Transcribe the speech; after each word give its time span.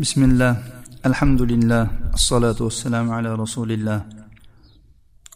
بسم 0.00 0.24
الله 0.24 0.52
الحمد 1.06 1.42
لله 1.52 1.84
الصلاة 2.16 2.56
والسلام 2.66 3.06
على 3.10 3.34
رسول 3.34 3.72
الله. 3.72 4.00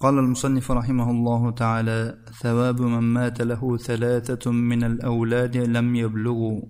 قال 0.00 0.14
المصنف 0.18 0.71
رحمه 0.71 1.08
الله 1.10 1.50
تعالى 1.50 2.00
ثواب 2.42 2.80
من 2.80 3.04
مات 3.16 3.40
له 3.42 3.77
ثلاثة 3.77 4.50
من 4.50 4.80
الأولاد 4.85 5.56
لم 5.56 5.96
يبلغوا. 5.96 6.61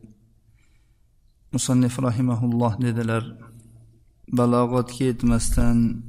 مصنف 1.52 1.94
رحمه 2.00 2.40
الله 2.44 2.72
dedilar 2.82 3.24
balog'atga 4.26 5.04
yetmasdan 5.14 6.02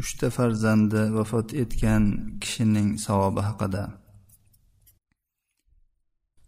uchta 0.00 0.30
farzandi 0.32 1.12
vafot 1.12 1.52
etgan 1.52 2.02
kishining 2.40 2.96
savobi 2.96 3.44
haqida. 3.44 4.01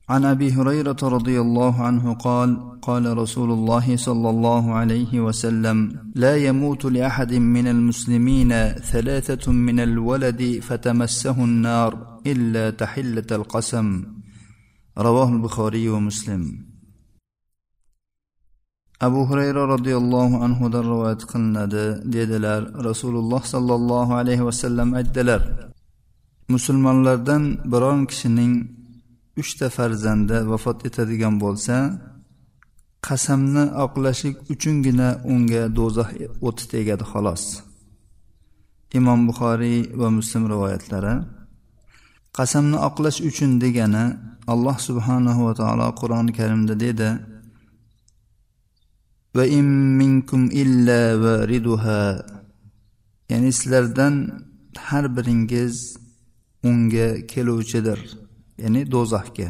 عن 0.08 0.24
ابي 0.24 0.52
هريره 0.52 0.96
رضي 1.02 1.40
الله 1.40 1.82
عنه 1.82 2.14
قال 2.14 2.80
قال 2.80 3.16
رسول 3.18 3.50
الله 3.50 3.96
صلى 3.96 4.30
الله 4.30 4.72
عليه 4.72 5.20
وسلم 5.20 5.78
لا 6.14 6.36
يموت 6.36 6.84
لاحد 6.84 7.32
من 7.34 7.66
المسلمين 7.66 8.50
ثلاثة 8.92 9.52
من 9.52 9.80
الولد 9.80 10.60
فتمسه 10.62 11.44
النار 11.44 12.20
الا 12.26 12.70
تحله 12.70 13.28
القسم 13.32 14.04
رواه 14.98 15.28
البخاري 15.28 15.88
ومسلم 15.88 16.74
abu 19.00 19.26
hurayra 19.28 19.68
roziyallohu 19.74 20.40
anhudan 20.46 20.84
rivoyat 20.92 21.22
qilinadi 21.30 21.84
dedilar 22.14 22.62
rasululloh 22.88 23.42
sollallohu 23.54 24.16
alayhi 24.20 24.46
vasallam 24.48 24.88
aytdilar 25.00 25.42
musulmonlardan 26.48 27.42
biron 27.72 28.00
kishining 28.10 28.83
uchta 29.40 29.66
farzandi 29.76 30.36
vafot 30.50 30.78
etadigan 30.88 31.34
bo'lsa 31.44 31.76
qasamni 33.06 33.64
oqlashlik 33.84 34.36
uchungina 34.52 35.08
unga 35.32 35.62
do'zax 35.78 36.10
o'ti 36.48 36.64
tegadi 36.72 37.04
xolos. 37.12 37.44
Imom 38.98 39.20
buxoriy 39.28 39.78
va 40.00 40.08
muslim 40.18 40.42
rivoyatlari 40.52 41.14
qasamni 42.38 42.78
oqlash 42.88 43.18
uchun 43.28 43.50
degani 43.64 44.04
alloh 44.52 44.76
subhanahu 44.88 45.40
va 45.46 45.52
taolo 45.60 45.86
qur'oni 46.00 46.32
karimda 46.38 46.74
dedi 46.84 47.10
va 49.36 49.44
in 49.58 49.68
minkum 50.00 50.42
illa 50.62 51.00
variduha 51.24 52.02
ya'ni 53.30 53.50
sizlardan 53.58 54.14
har 54.86 55.04
biringiz 55.16 55.76
unga 56.68 57.08
keluvchidir. 57.32 58.00
Ya'ni 58.62 58.82
do'zaxga. 58.94 59.48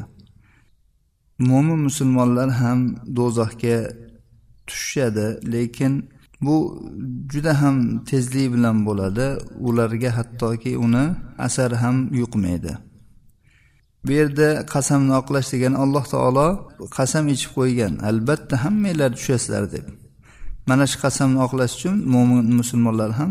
Mo'min 1.49 1.79
musulmonlar 1.89 2.51
ham 2.61 2.81
do'zaxga 3.19 3.77
tushishadi 4.69 5.27
lekin 5.53 5.93
bu 6.41 6.57
juda 7.33 7.63
ham 7.63 8.05
tezlik 8.11 8.47
bilan 8.55 8.77
bo'ladi. 8.87 9.27
Ularga 9.69 10.11
hattoki 10.19 10.73
uni 10.87 11.05
asar 11.47 11.71
ham 11.83 11.97
yuqmaydi. 12.21 12.73
Bu 14.05 14.13
yerda 14.19 14.49
qasamni 14.75 15.13
oqlash 15.21 15.49
degani 15.53 15.77
alloh 15.85 16.05
taolo 16.15 16.49
qasam 16.97 17.25
ichib 17.35 17.51
qo'ygan 17.59 17.93
albatta 18.11 18.55
hammanglar 18.65 19.11
tushasizlar 19.19 19.65
deb. 19.75 19.87
Mana 20.69 20.85
shu 20.91 20.97
qasamni 21.05 21.39
oqlash 21.47 21.73
uchun 21.79 21.97
mo'min 22.15 22.47
musulmonlar 22.61 23.11
ham 23.19 23.31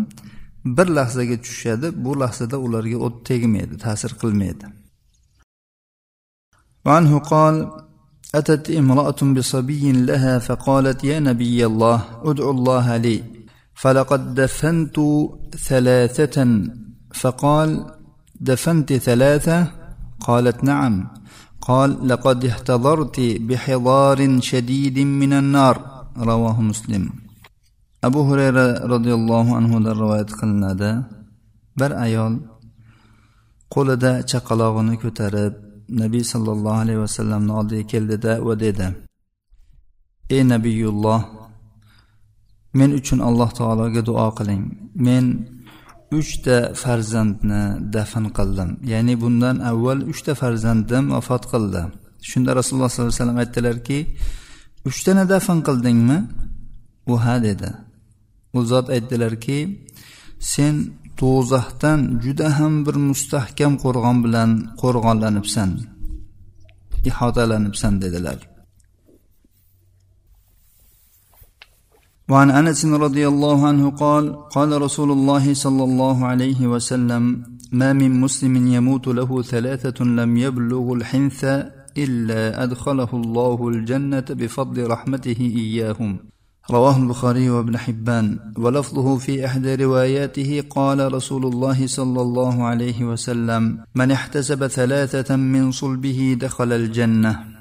bir 0.77 0.87
lahzaga 0.97 1.35
tushishadi. 1.43 1.87
Bu 2.03 2.11
lahzada 2.21 2.57
ularga 2.65 2.97
o't 3.05 3.15
tegmaydi 3.29 3.75
ta'sir 3.85 4.11
qilmaydi. 4.21 4.65
وعنه 6.85 7.19
قال 7.19 7.55
أتت 8.35 8.71
امرأة 8.71 9.21
بصبي 9.35 9.91
لها 9.91 10.39
فقالت 10.39 11.03
يا 11.03 11.19
نبي 11.19 11.65
الله 11.65 11.97
ادع 12.23 12.49
الله 12.49 12.97
لي. 12.97 13.23
فلقد 13.81 14.35
دفنت 14.35 14.97
ثلاثة. 15.69 16.37
فقال 17.13 17.69
دفنت 18.41 18.93
ثلاثة؟ 18.93 19.67
قالت 20.27 20.63
نعم. 20.63 21.07
قال 21.61 22.07
لقد 22.07 22.45
احتضرت 22.45 23.19
بحضار 23.19 24.39
شديد 24.39 24.99
من 24.99 25.33
النار. 25.33 25.75
رواه 26.17 26.61
مسلم. 26.61 27.09
أبو 28.03 28.21
هريرة 28.33 28.67
رضي 28.93 29.13
الله 29.13 29.55
عنه 29.55 29.91
رواية 29.91 30.25
قلنا 30.41 31.03
bir 31.79 31.91
ayol 32.05 32.33
qo'lida 33.73 34.11
chaqalog'ini 34.31 34.95
ko'tarib 35.03 35.53
nabiy 35.89 36.23
sollallohu 36.33 36.81
alayhi 36.83 36.99
vasallamni 37.05 37.51
oldiga 37.59 37.83
keldida 37.93 38.31
va 38.45 38.53
dedi 38.59 38.87
ey 40.29 40.43
nabiyulloh 40.53 41.21
men 42.73 42.91
uchun 42.99 43.19
alloh 43.19 43.49
taologa 43.59 44.01
duo 44.09 44.27
qiling. 44.37 44.63
Men 45.07 45.25
uchta 46.19 46.57
farzandni 46.83 47.63
dafn 47.95 48.25
qildim. 48.37 48.69
Ya'ni 48.91 49.13
bundan 49.23 49.55
avval 49.71 49.99
uchta 50.11 50.33
farzandim 50.41 51.03
vafot 51.15 51.43
qildi. 51.53 51.81
Shunda 52.29 52.51
rasululloh 52.59 52.89
sollallohu 52.89 53.13
alayhi 53.13 53.21
vasallam 53.21 53.39
aytdilarki 53.43 53.97
uchtani 54.89 55.23
dafn 55.33 55.57
qildingmi? 55.67 56.19
U 57.11 57.13
ha 57.23 57.35
dedi. 57.47 57.69
U 58.57 58.59
zot 58.71 58.87
aytdilarki 58.95 59.57
sen 60.53 60.75
do'zaxdan 61.19 61.99
juda 62.23 62.47
ham 62.57 62.73
bir 62.85 62.95
mustahkam 63.09 63.73
qo'rg'on 63.83 64.17
bilan 64.25 64.49
qo'rg'onlanibsan 64.81 65.69
ihotalanibsan 67.09 67.93
dedilar 68.03 68.39
وعن 72.31 72.49
أنس 72.51 72.85
رضي 72.85 73.27
الله 73.27 73.67
عنه 73.67 73.89
قال 74.03 74.49
قال 74.49 74.81
رسول 74.81 75.11
الله 75.11 75.53
صلى 75.53 75.83
الله 75.83 76.25
عليه 76.25 76.67
وسلم 76.67 77.23
ما 77.71 77.93
من 77.93 78.11
مسلم 78.23 78.67
يموت 78.67 79.07
له 79.07 79.41
ثلاثة 79.41 80.03
لم 80.03 80.37
يبلغ 80.37 80.93
الحنث 80.93 81.41
إلا 81.97 82.63
أدخله 82.63 83.09
الله 83.13 83.69
الجنة 83.69 84.27
بفضل 84.29 84.87
رحمته 84.87 85.39
إياهم. 85.63 86.32
رواه 86.71 86.97
البخاري 86.97 87.49
وابن 87.49 87.77
حبان 87.77 88.39
ولفظه 88.57 89.17
في 89.17 89.45
احدى 89.45 89.75
رواياته 89.75 90.63
قال 90.69 91.13
رسول 91.13 91.45
الله 91.45 91.87
صلى 91.87 92.21
الله 92.21 92.63
عليه 92.63 93.03
وسلم 93.03 93.79
من 93.95 94.11
احتسب 94.11 94.67
ثلاثة 94.67 95.35
من 95.35 95.71
صلبه 95.71 96.37
دخل 96.39 96.73
الجنه 96.73 97.53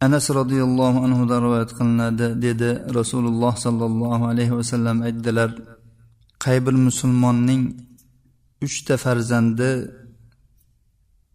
anas 0.00 0.26
roziyallohu 0.40 0.98
anhudan 1.06 1.40
rivoyat 1.46 1.70
qilinadi 1.78 2.26
dedi 2.44 2.70
rasululloh 2.98 3.52
sollallohu 3.64 4.24
alayhi 4.32 4.56
vasallam 4.60 4.96
aytdilar 5.08 5.50
qay 6.44 6.58
bir 6.64 6.74
musulmonning 6.86 7.62
uchta 8.66 8.94
farzandi 9.04 9.70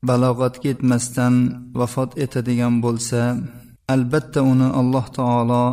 balog'atga 0.09 0.67
yetmasdan 0.71 1.33
vafot 1.79 2.11
etadigan 2.23 2.73
bo'lsa 2.85 3.21
albatta 3.95 4.39
uni 4.51 4.67
alloh 4.79 5.05
taolo 5.17 5.65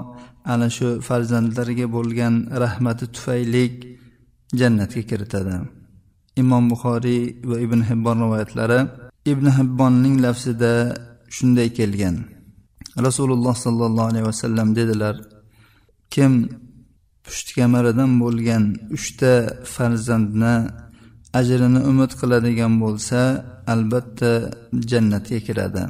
ana 0.53 0.69
shu 0.77 0.89
farzandlariga 1.09 1.87
bo'lgan 1.97 2.35
rahmati 2.65 3.05
tufayli 3.15 3.65
jannatga 4.61 5.03
kiritadi. 5.11 5.57
Imom 6.43 6.65
buxoriy 6.73 7.23
va 7.51 7.57
ibn 7.65 7.81
hibbon 7.89 8.17
rivoyatlari 8.25 8.81
ibn 9.33 9.47
hibbonning 9.59 10.17
lafzida 10.25 10.73
shunday 11.37 11.69
kelgan. 11.79 12.17
Rasululloh 13.07 13.55
sollallohu 13.67 14.09
alayhi 14.11 14.27
vasallam 14.31 14.69
dedilar 14.79 15.17
kim 16.15 16.33
pushtkamaridan 17.25 18.11
bo'lgan 18.23 18.65
uchta 18.97 19.33
farzandni 19.75 20.55
ajrini 21.41 21.81
umid 21.91 22.13
qiladigan 22.21 22.73
bo'lsa 22.85 23.21
albatta 23.73 24.33
jannatga 24.91 25.39
kiradi. 25.47 25.85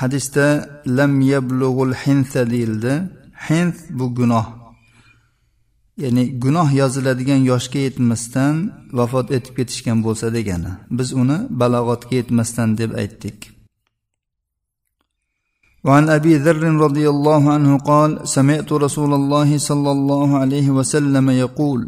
hadisda 0.00 0.46
lam 0.98 1.12
yablug'ul 1.32 1.94
hinsa 2.02 2.40
deyildi 2.52 2.92
hins 3.46 3.76
bu 3.98 4.06
gunoh 4.18 4.46
ya'ni 6.02 6.24
gunoh 6.44 6.68
yoziladigan 6.80 7.40
yoshga 7.50 7.80
yetmasdan 7.86 8.54
vafot 8.98 9.26
etib 9.36 9.52
ketishgan 9.58 9.98
bo'lsa 10.06 10.26
degani 10.36 10.72
biz 10.98 11.08
uni 11.22 11.38
balog'atga 11.60 12.14
yetmasdan 12.20 12.68
deb 12.80 12.92
aytdik 13.02 13.38
وعن 15.86 16.04
ابي 16.18 16.34
ذر 16.44 16.64
رضي 16.86 17.06
الله 17.14 17.42
عنه 17.54 17.70
قال 17.90 18.10
سمعت 18.36 18.70
رسول 18.86 19.12
الله 19.20 19.58
صلى 19.58 19.90
الله 19.96 20.28
عليه 20.42 20.68
وسلم 20.78 21.26
يقول 21.44 21.80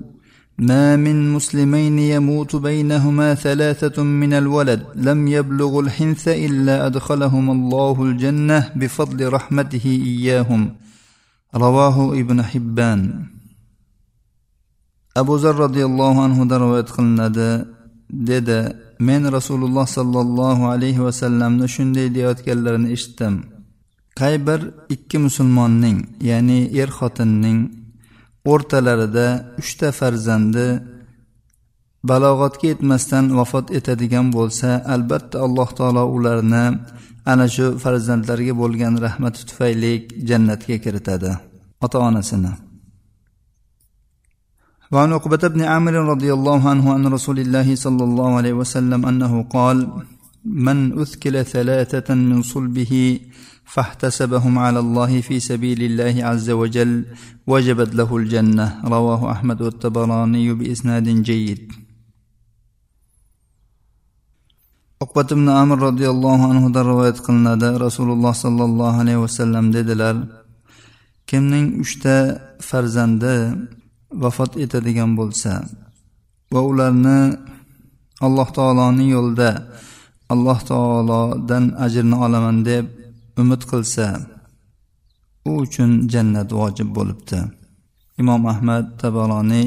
ما 0.59 0.97
من 0.97 1.33
مسلمين 1.33 1.99
يموت 1.99 2.57
بينهما 2.57 3.35
ثلاثة 3.35 4.03
من 4.03 4.33
الولد 4.33 4.87
لم 4.95 5.29
يبلغ 5.29 5.81
الحنث 5.81 6.29
إلا 6.29 6.87
أدخلهم 6.87 7.51
الله 7.51 8.03
الجنة 8.03 8.73
بفضل 8.77 9.33
رحمته 9.33 9.87
إياهم 9.87 10.75
رواه 11.55 12.13
ابن 12.13 12.43
حبان 12.43 13.01
أبو 15.17 15.37
ذر 15.37 15.57
رضي 15.57 15.85
الله 15.85 16.23
عنه 16.23 16.57
روايت 16.57 16.89
qilinadi 16.91 17.65
dedi 18.11 18.73
men 19.01 19.33
rasululloh 19.33 19.87
sollallohu 19.87 20.69
alayhi 20.73 21.05
vasallamni 21.05 21.69
shunday 21.69 22.15
deyayotganlarini 22.15 22.93
eshitdim 22.97 23.35
qay 24.21 24.35
bir 24.47 24.61
ikki 24.95 25.19
musulmonning 25.19 25.99
ya'ni 26.21 26.61
er 26.81 26.89
xotinning 26.99 27.80
o'rtalarida 28.53 29.27
uchta 29.61 29.89
farzandi 29.99 30.69
balog'atga 32.11 32.67
yetmasdan 32.73 33.25
vafot 33.39 33.67
etadigan 33.79 34.27
bo'lsa 34.37 34.69
albatta 34.95 35.37
alloh 35.47 35.69
taolo 35.79 36.03
ularni 36.17 36.65
ana 37.33 37.47
shu 37.57 37.67
farzandlariga 37.83 38.55
bo'lgan 38.63 38.95
rahmati 39.07 39.41
tufayli 39.49 39.93
jannatga 40.29 40.77
kiritadi 40.85 41.33
ota 41.85 41.99
onasini 42.09 42.53
وعن 44.93 45.13
عقبة 45.13 45.43
بن 45.55 45.63
عامر 45.73 45.95
رضي 46.13 46.31
الله 46.33 46.61
عنه 46.69 46.85
عن 46.95 47.07
رسول 47.17 47.39
الله 47.45 47.69
صلى 47.75 48.05
الله 48.09 48.31
عليه 48.39 48.55
وسلم 48.63 49.01
أنه 49.07 49.33
قال 49.57 49.77
من 50.45 50.79
أثكل 51.03 51.45
ثلاثة 51.45 52.15
من 52.15 52.43
صلبه 52.43 52.93
فاحتسبهم 53.71 54.59
على 54.59 54.79
الله 54.79 55.21
في 55.21 55.41
سبيل 55.41 55.83
الله 55.83 56.25
عز 56.25 56.51
وجل 56.51 57.05
وجبت 57.47 57.95
له 57.95 58.17
الجنة 58.17 58.81
رواه 58.85 59.33
أحمد 59.33 59.63
والطبراني 59.63 60.53
بإسناد 60.55 61.09
جيد 61.23 61.87
uqbat 65.05 65.29
ibn 65.37 65.47
amir 65.47 65.79
roziyallohu 65.89 66.45
anhudan 66.53 66.85
rivoyat 66.93 67.19
qilinadi 67.27 67.69
rasululloh 67.87 68.33
sollallohu 68.45 68.97
alayhi 69.03 69.21
vasallam 69.27 69.65
dedilar 69.77 70.17
kimning 71.29 71.67
uchta 71.85 72.17
farzandi 72.69 73.37
vafot 74.23 74.53
etadigan 74.65 75.11
bo'lsa 75.21 75.53
va 76.53 76.61
ularni 76.71 77.21
alloh 78.27 78.49
taoloning 78.59 79.09
yo'lida 79.17 79.51
alloh 80.35 80.59
taolodan 80.71 81.65
ajrni 81.87 82.17
olaman 82.27 82.57
deb 82.71 82.85
umid 83.41 83.63
qilsa 83.71 84.07
u 85.49 85.51
uchun 85.65 85.91
jannat 86.13 86.49
vojib 86.61 86.89
bo'libdi 86.97 87.39
imom 88.21 88.43
ahmad 88.53 88.85
tabaroniy 89.03 89.67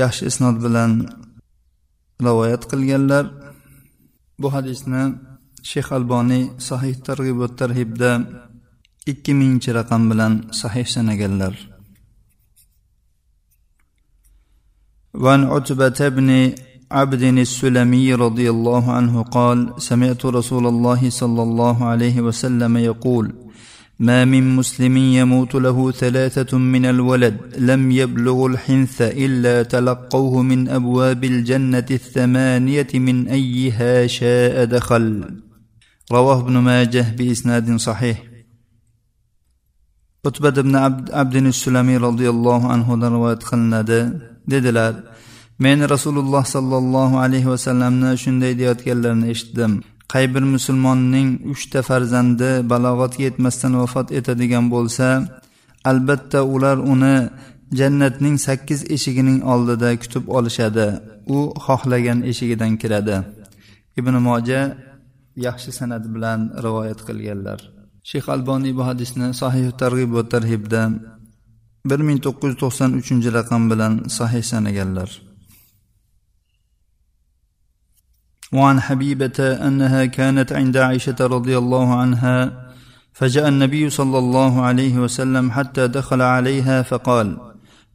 yaxshi 0.00 0.22
isnod 0.30 0.56
bilan 0.64 0.90
rivoyat 2.26 2.62
qilganlar 2.70 3.24
bu 4.40 4.48
hadisni 4.54 5.02
shayx 5.70 5.88
alboniy 5.98 6.44
sahih 6.68 6.94
targ'ib 7.06 7.36
va 7.42 7.48
tarhibda 7.60 8.10
ikki 9.12 9.32
mingchi 9.40 9.70
raqam 9.78 10.02
bilan 10.10 10.32
sahih 10.60 10.86
sanaganlar 10.94 11.54
وعن 15.22 15.44
عتبة 15.44 16.08
بن 16.16 16.28
عبد 16.91 17.23
السلمي 17.23 18.13
رضي 18.13 18.49
الله 18.49 18.91
عنه 18.91 19.21
قال 19.21 19.73
سمعت 19.77 20.25
رسول 20.25 20.67
الله 20.67 21.09
صلى 21.09 21.43
الله 21.43 21.85
عليه 21.85 22.21
وسلم 22.21 22.77
يقول 22.77 23.33
ما 23.99 24.25
من 24.25 24.55
مسلم 24.55 24.97
يموت 24.97 25.55
له 25.55 25.91
ثلاثة 25.91 26.57
من 26.57 26.85
الولد 26.85 27.37
لم 27.57 27.91
يبلغ 27.91 28.45
الحنث 28.45 29.01
إلا 29.01 29.63
تلقوه 29.63 30.41
من 30.41 30.69
أبواب 30.69 31.23
الجنة 31.23 31.85
الثمانية 31.91 32.87
من 32.93 33.27
أيها 33.27 34.07
شاء 34.07 34.65
دخل. 34.65 35.23
رواه 36.11 36.39
ابن 36.39 36.57
ماجه 36.57 37.15
بإسناد 37.17 37.75
صحيح. 37.75 38.23
بن 40.23 40.75
عبد, 40.75 41.11
عبد 41.11 41.35
السلمي 41.35 41.97
رضي 41.97 42.29
الله 42.29 42.67
عنه 42.71 43.07
روايات 43.07 43.43
قلنadi 43.43 43.99
dedilar 44.47 44.93
men 45.59 45.79
rasululloh 45.93 46.43
sollallohu 46.55 47.15
alayhi 47.25 47.49
vasallamni 47.53 48.11
shunday 48.23 48.53
deyayotganlarini 48.59 49.27
eshitdim. 49.33 49.71
Qay 50.13 50.25
bir 50.33 50.43
musulmonning 50.55 51.29
uchta 51.53 51.79
farzandi 51.89 52.49
balog'atga 52.71 53.23
yetmasdan 53.27 53.73
vafot 53.81 54.07
etadigan 54.19 54.65
bo'lsa 54.73 55.07
albatta 55.89 56.39
ular 56.53 56.77
uni 56.93 57.15
jannatning 57.79 58.35
sakkiz 58.47 58.79
eshigining 58.95 59.39
oldida 59.53 59.89
kutib 60.01 60.23
olishadi. 60.37 60.87
U 61.35 61.37
xohlagan 61.65 62.19
eshigidan 62.31 62.73
kiradi. 62.81 63.17
Ibn 63.99 64.15
moja 64.27 64.61
yaxshi 65.47 65.71
san'at 65.79 66.03
bilan 66.13 66.39
rivoyat 66.65 66.99
qilganlar. 67.07 67.59
Shayx 68.09 68.25
alboniy 68.35 68.73
bu 68.77 68.83
hadisni 68.89 69.27
sahih 69.41 69.65
targ'ib 69.81 70.11
va 70.17 70.23
tarhibda 70.33 70.81
bir 71.89 71.99
ming 72.07 72.19
to'qqiz 72.25 72.51
yuz 72.51 72.59
to'qson 72.63 72.91
uchinchi 72.99 73.29
raqam 73.37 73.63
bilan 73.71 73.93
sahih 74.17 74.43
sanaganlar. 74.51 75.09
وعن 78.53 78.81
حبيبة 78.81 79.39
أنها 79.39 80.05
كانت 80.05 80.53
عند 80.53 80.77
عائشة 80.77 81.15
رضي 81.21 81.57
الله 81.57 81.95
عنها 81.95 82.67
فجاء 83.13 83.47
النبي 83.47 83.89
صلى 83.89 84.17
الله 84.17 84.61
عليه 84.61 84.97
وسلم 84.97 85.51
حتى 85.51 85.87
دخل 85.87 86.21
عليها 86.21 86.81
فقال 86.81 87.37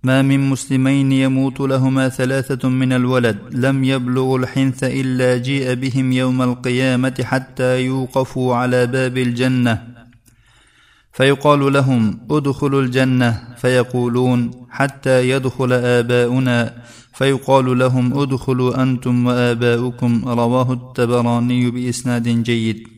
ما 0.03 0.23
من 0.23 0.41
مسلمين 0.41 1.13
يموت 1.13 1.61
لهما 1.61 2.09
ثلاثة 2.09 2.69
من 2.69 2.93
الولد 2.93 3.39
لم 3.51 3.85
يبلغ 3.85 4.37
الحنث 4.37 4.85
إلا 4.85 5.37
جيء 5.37 5.75
بهم 5.75 6.13
يوم 6.13 6.43
القيامة 6.43 7.15
حتى 7.25 7.81
يوقفوا 7.85 8.57
على 8.57 8.87
باب 8.87 9.19
الجنة 9.19 9.83
فيقال 11.13 11.73
لهم 11.73 12.21
ادخلوا 12.31 12.83
الجنة 12.83 13.55
فيقولون 13.57 14.51
حتى 14.71 15.29
يدخل 15.31 15.73
آباؤنا 15.73 16.75
فيقال 17.14 17.80
لهم 17.80 18.20
ادخلوا 18.20 18.84
أنتم 18.84 19.26
وآباؤكم 19.28 20.12
رواه 20.30 20.74
التبراني 20.74 21.72
بإسناد 21.72 22.28
جيد 22.44 22.98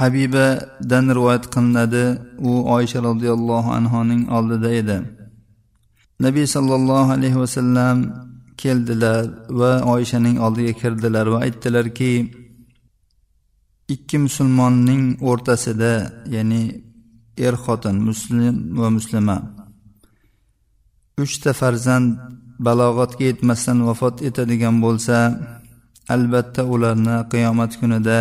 habibadan 0.00 1.06
rivoyat 1.16 1.44
qilinadi 1.54 2.04
u 2.48 2.50
oysha 2.76 2.98
roziyallohu 3.08 3.70
anhoning 3.78 4.22
oldida 4.36 4.70
edi 4.80 4.96
nabiy 6.24 6.46
sollallohu 6.54 7.10
alayhi 7.16 7.40
vasallam 7.44 7.96
keldilar 8.62 9.22
va 9.60 9.72
oyshaning 9.94 10.36
oldiga 10.46 10.72
kirdilar 10.80 11.26
va 11.32 11.38
aytdilarki 11.46 12.12
ikki 13.94 14.16
musulmonning 14.26 15.04
o'rtasida 15.30 15.92
ya'ni 16.34 16.62
er 17.46 17.54
xotin 17.64 17.96
muslim 18.08 18.54
va 18.80 18.88
muslima 18.96 19.36
uchta 21.23 21.51
farzand 21.53 22.07
balog'atga 22.67 23.23
yetmasdan 23.29 23.79
vafot 23.87 24.15
etadigan 24.29 24.75
bo'lsa 24.85 25.17
albatta 26.15 26.61
ularni 26.73 27.15
qiyomat 27.33 27.71
kunida 27.81 28.19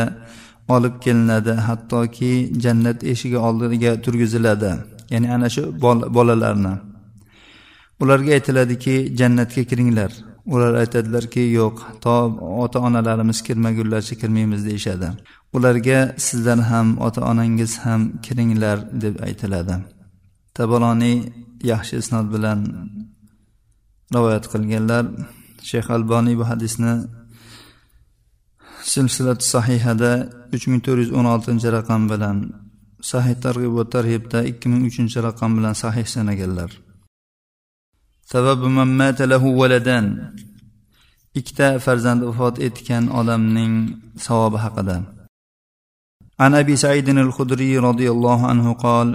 olib 0.74 0.94
kelinadi 1.04 1.52
hattoki 1.68 2.32
jannat 2.64 2.98
eshigi 3.12 3.38
oldiga 3.48 3.92
turgiziladi 4.04 4.70
ya'ni 5.12 5.28
ana 5.34 5.48
shu 5.54 5.62
bolalarni. 6.16 6.74
Ularga 8.02 8.30
aytiladiki 8.36 8.94
jannatga 9.18 9.62
kiringlar. 9.70 10.10
Ular 10.54 10.72
aytadilarki 10.82 11.42
yo'q 11.58 11.76
to 12.04 12.14
ota 12.64 12.78
onalarimiz 12.86 13.38
kirmagunlarcha 13.46 14.14
kirmaymiz 14.20 14.60
deyishadi. 14.68 15.08
Ularga 15.56 15.98
sizlar 16.26 16.58
ham 16.70 16.88
ota 17.06 17.20
onangiz 17.30 17.72
ham 17.84 18.00
kiringlar 18.24 18.78
deb 19.02 19.14
aytiladi. 19.26 19.74
taboloniy 20.57 21.17
yaxshi 21.71 21.93
isnod 22.01 22.27
bilan 22.33 22.59
rivoyat 24.15 24.45
qilganlar 24.51 25.05
shayx 25.69 25.87
alboniy 25.97 26.35
bu 26.39 26.45
hadisni 26.51 26.93
silsilat 28.91 29.41
sahihada 29.53 30.11
uch 30.55 30.65
ming 30.69 30.81
to'rt 30.85 30.99
yuz 31.03 31.11
o'n 31.17 31.27
oltinchi 31.33 31.69
raqam 31.77 32.01
bilan 32.11 32.37
sahih 33.11 33.35
targ'ib 33.45 33.71
va 33.77 33.83
tarhibda 33.95 34.39
ikki 34.51 34.67
ming 34.71 34.83
uchinchi 34.89 35.19
raqam 35.27 35.51
bilan 35.57 35.73
sahih 35.83 36.05
sanaganlar 36.15 36.71
sababi 38.31 38.67
lahu 39.31 39.47
valadan 39.59 40.05
ikkita 41.39 41.67
farzandi 41.85 42.23
vafot 42.29 42.55
etgan 42.67 43.03
odamning 43.19 43.73
savobi 44.25 44.59
haqida 44.65 44.97
عن 46.43 46.55
ابي 46.55 46.75
سعيد 46.75 47.09
الخدري 47.09 47.71
رضي 47.89 48.07
الله 48.11 48.39
عنه 48.47 48.73
قال 48.73 49.07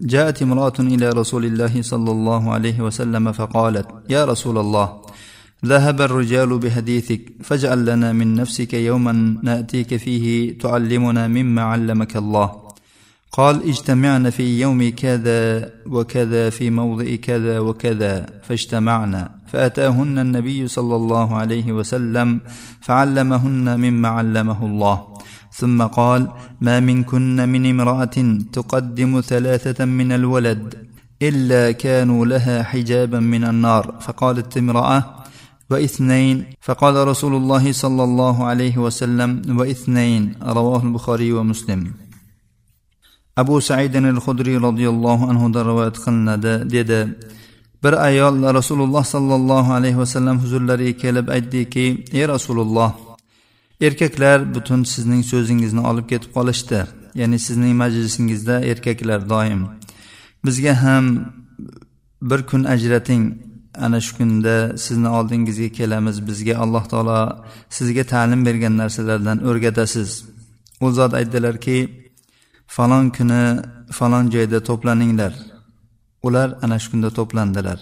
جاءت 0.00 0.42
امرأة 0.42 0.72
إلى 0.80 1.08
رسول 1.08 1.44
الله 1.44 1.82
صلى 1.82 2.10
الله 2.10 2.52
عليه 2.52 2.80
وسلم 2.80 3.32
فقالت 3.32 3.86
يا 4.10 4.24
رسول 4.24 4.58
الله 4.58 5.00
ذهب 5.64 6.00
الرجال 6.00 6.58
بحديثك 6.58 7.20
فاجعل 7.42 7.86
لنا 7.86 8.12
من 8.12 8.34
نفسك 8.34 8.74
يوما 8.74 9.36
نأتيك 9.42 9.96
فيه 9.96 10.58
تعلمنا 10.58 11.28
مما 11.28 11.62
علمك 11.62 12.16
الله. 12.16 12.66
قال 13.32 13.68
اجتمعنا 13.68 14.30
في 14.30 14.60
يوم 14.60 14.90
كذا 14.90 15.70
وكذا 15.86 16.50
في 16.50 16.70
موضع 16.70 17.14
كذا 17.14 17.58
وكذا. 17.58 18.26
فاجتمعنا 18.42 19.30
فأتاهن 19.46 20.18
النبي 20.18 20.68
صلى 20.68 20.96
الله 20.96 21.36
عليه 21.36 21.72
وسلم 21.72 22.40
فعلمهن 22.80 23.80
مما 23.80 24.08
علمه 24.08 24.66
الله. 24.66 25.06
ثم 25.56 25.82
قال 25.82 26.28
ما 26.60 26.80
منكن 26.80 27.48
من 27.48 27.62
امراه 27.72 28.16
تقدم 28.52 29.20
ثلاثة 29.20 29.84
من 29.84 30.12
الولد 30.12 30.74
الا 31.22 31.72
كانوا 31.72 32.26
لها 32.26 32.62
حجابا 32.62 33.20
من 33.20 33.44
النار 33.44 33.94
فقالت 34.00 34.56
امراه 34.56 35.02
واثنين 35.70 36.44
فقال 36.60 37.08
رسول 37.08 37.34
الله 37.34 37.72
صلى 37.72 38.04
الله 38.04 38.44
عليه 38.44 38.78
وسلم 38.78 39.58
واثنين 39.58 40.34
رواه 40.42 40.82
البخاري 40.82 41.32
ومسلم 41.32 41.82
abu 43.36 43.60
saidin 43.60 44.04
al 44.04 44.16
hudriy 44.16 44.56
roziyallohu 44.56 45.28
anhudan 45.30 45.68
rivoyat 45.70 45.96
qilinadi 46.04 46.54
dedi 46.74 47.00
bir 47.84 47.94
ayol 48.08 48.36
rasululloh 48.58 49.04
sollallohu 49.04 49.74
alayhi 49.78 49.98
vasallam 50.02 50.40
huzurlariga 50.40 50.98
kelib 51.02 51.26
aytdiki 51.36 51.86
ey 52.18 52.24
rasululloh 52.34 52.90
erkaklar 53.80 54.54
butun 54.54 54.84
sizning 54.84 55.22
so'zingizni 55.24 55.80
olib 55.90 56.06
ketib 56.08 56.30
qolishdi. 56.36 56.86
Ya'ni 57.14 57.38
sizning 57.38 57.74
majlisingizda 57.82 58.60
erkaklar 58.60 59.28
doim. 59.30 59.68
Bizga 60.46 60.82
ham 60.82 61.04
bir 62.22 62.40
kun 62.50 62.64
ajrating. 62.64 63.24
Ana 63.86 64.00
shu 64.00 64.16
kunda 64.16 64.78
sizni 64.78 65.08
oldingizga 65.08 65.68
kelamiz. 65.78 66.16
Bizga 66.28 66.54
alloh 66.64 66.84
taolo 66.92 67.20
sizga 67.70 68.04
ta'lim 68.12 68.46
bergan 68.46 68.74
narsalardan 68.82 69.38
o'rgatasiz. 69.48 70.10
U 70.80 70.90
zot 70.98 71.12
aytdilarki 71.20 71.78
falon 72.66 73.10
kuni 73.16 73.42
falon 73.98 74.24
joyda 74.34 74.58
to'planinglar. 74.68 75.32
Ular 76.26 76.48
ana 76.62 76.78
shu 76.78 76.88
kunda 76.92 77.10
to'plandilar. 77.18 77.78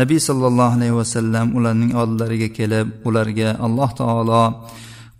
Nabiy 0.00 0.20
sollallohu 0.28 0.76
alayhi 0.78 0.96
vasallam 1.02 1.46
ularning 1.58 1.92
oldilariga 2.00 2.48
kelib 2.58 2.88
ularga 3.08 3.48
alloh 3.66 3.90
taolo 4.00 4.42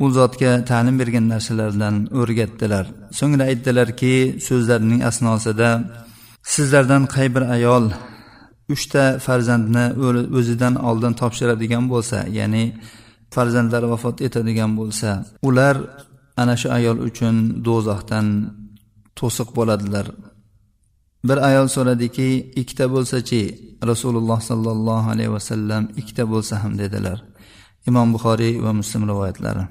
u 0.04 0.06
zotga 0.18 0.52
ta'lim 0.70 0.96
bergan 1.00 1.26
narsalardan 1.32 1.94
o'rgatdilar. 2.20 2.84
So'ngra 3.18 3.44
aytdilarki 3.50 4.14
so'zlarining 4.46 5.00
asnosida 5.10 5.70
sizlardan 6.54 7.02
qay 7.14 7.26
bir 7.34 7.44
ayol 7.56 7.84
uchta 8.74 9.04
farzandni 9.26 9.86
o'zidan 10.38 10.74
oldin 10.88 11.12
topshiradigan 11.20 11.84
bo'lsa 11.92 12.18
ya'ni 12.38 12.64
farzandlari 13.34 13.86
vafot 13.94 14.16
etadigan 14.26 14.70
bo'lsa 14.80 15.10
ular 15.48 15.76
ana 16.42 16.54
shu 16.60 16.68
ayol 16.78 16.98
uchun 17.08 17.36
do'zaxdan 17.66 18.26
to'siq 19.18 19.48
bo'ladilar. 19.58 20.06
Bir 21.28 21.38
ayol 21.48 21.68
so'radiki 21.76 22.28
ikkita 22.60 22.86
bo'lsachi 22.94 23.42
rasululloh 23.90 24.40
sollallohu 24.50 25.06
alayhi 25.14 25.32
vasallam 25.36 25.82
ikkita 26.00 26.24
bo'lsa 26.32 26.54
ham 26.62 26.72
dedilar. 26.82 27.18
Imom 27.88 28.08
buxoriy 28.14 28.54
va 28.64 28.72
muslim 28.80 29.02
rivoyatlari. 29.10 29.64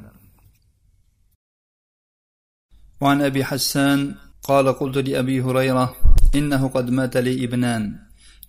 وعن 3.04 3.22
أبي 3.22 3.44
حسان 3.44 4.16
قال 4.44 4.68
قلت 4.80 4.98
لأبي 4.98 5.42
هريرة 5.42 5.96
إنه 6.36 6.68
قد 6.68 6.90
مات 6.90 7.18
لي 7.18 7.44
ابنان 7.46 7.96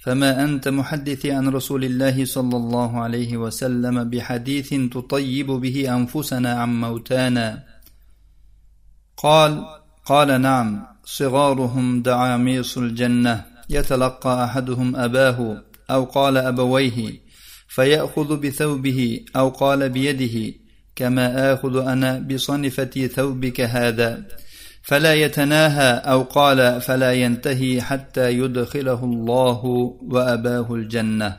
فما 0.00 0.44
أنت 0.44 0.68
محدثي 0.68 1.32
عن 1.32 1.48
رسول 1.48 1.84
الله 1.84 2.24
صلى 2.24 2.56
الله 2.56 3.00
عليه 3.00 3.36
وسلم 3.36 4.10
بحديث 4.10 4.74
تطيب 4.92 5.46
به 5.46 5.96
أنفسنا 5.96 6.52
عن 6.52 6.80
موتانا. 6.80 7.64
قال 9.16 9.64
قال 10.04 10.40
نعم 10.40 10.86
صغارهم 11.04 12.02
دعاميص 12.02 12.78
الجنة 12.78 13.44
يتلقى 13.70 14.44
أحدهم 14.44 14.96
أباه 14.96 15.62
أو 15.90 16.04
قال 16.04 16.36
أبويه 16.36 17.20
فيأخذ 17.68 18.40
بثوبه 18.40 19.20
أو 19.36 19.48
قال 19.48 19.88
بيده 19.90 20.54
كما 20.96 21.52
آخذ 21.52 21.76
أنا 21.76 22.18
بصنفة 22.18 23.06
ثوبك 23.06 23.60
هذا. 23.60 24.43
فلا 24.89 25.13
يتناهى 25.13 25.91
أو 26.13 26.19
قال 26.23 26.81
فلا 26.81 27.13
ينتهي 27.13 27.81
حتى 27.81 28.25
يدخله 28.41 29.01
الله 29.03 29.61
وأباه 30.13 30.67
الجنة 30.75 31.29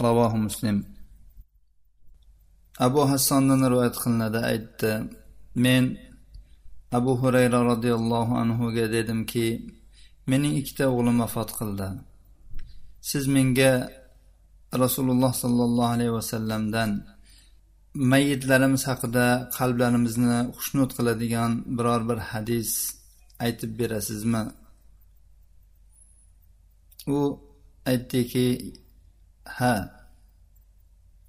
رواه 0.00 0.36
مسلم 0.36 0.84
أبو 2.80 3.00
حسان 3.06 3.64
رواية 3.64 3.88
قلنا 3.88 4.28
aytdi 4.52 4.92
men 5.54 5.98
abu 6.92 7.12
hurayra 7.22 7.64
roziyallohu 7.70 8.36
anhuga 8.42 8.84
dedimki 8.92 9.46
mening 10.30 10.54
ikkita 10.60 10.84
o'g'lim 10.92 11.16
vafot 11.22 11.50
qildi 11.58 11.88
siz 13.10 13.24
menga 13.36 13.72
rasululloh 14.82 15.32
sollallohu 15.42 15.92
alayhi 15.94 16.16
vasallamdan 16.18 16.90
mayitlarimiz 17.95 18.83
haqida 18.89 19.25
qalblarimizni 19.57 20.39
xushnud 20.57 20.91
qiladigan 20.97 21.51
biror 21.77 22.01
bir 22.09 22.19
hadis 22.31 22.71
aytib 23.45 23.71
berasizmi? 23.79 24.43
U 27.15 27.19
aytdiki 27.91 28.47
ha 29.57 29.73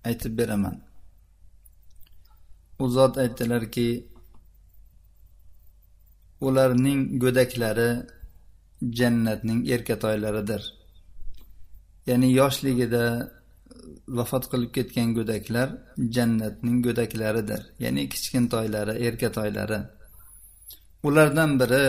aytib 0.05 0.39
beraman. 0.39 0.77
U 2.83 2.85
zot 2.97 3.15
aytdilarki 3.19 3.89
ularning 6.47 7.01
go'daklari 7.23 7.91
jannatning 8.99 9.61
erkatoylaridir. 9.75 10.63
Ya'ni 12.07 12.29
yoshligida 12.33 13.05
vafot 14.19 14.45
qilib 14.53 14.71
ketgan 14.77 15.09
go'daklar 15.19 15.69
jannatning 16.17 16.79
go'daklaridir 16.87 17.63
ya'ni 17.85 18.03
kichkintoylari 18.13 18.95
erkatoylari 19.07 19.81
ulardan 21.09 21.51
biri 21.61 21.85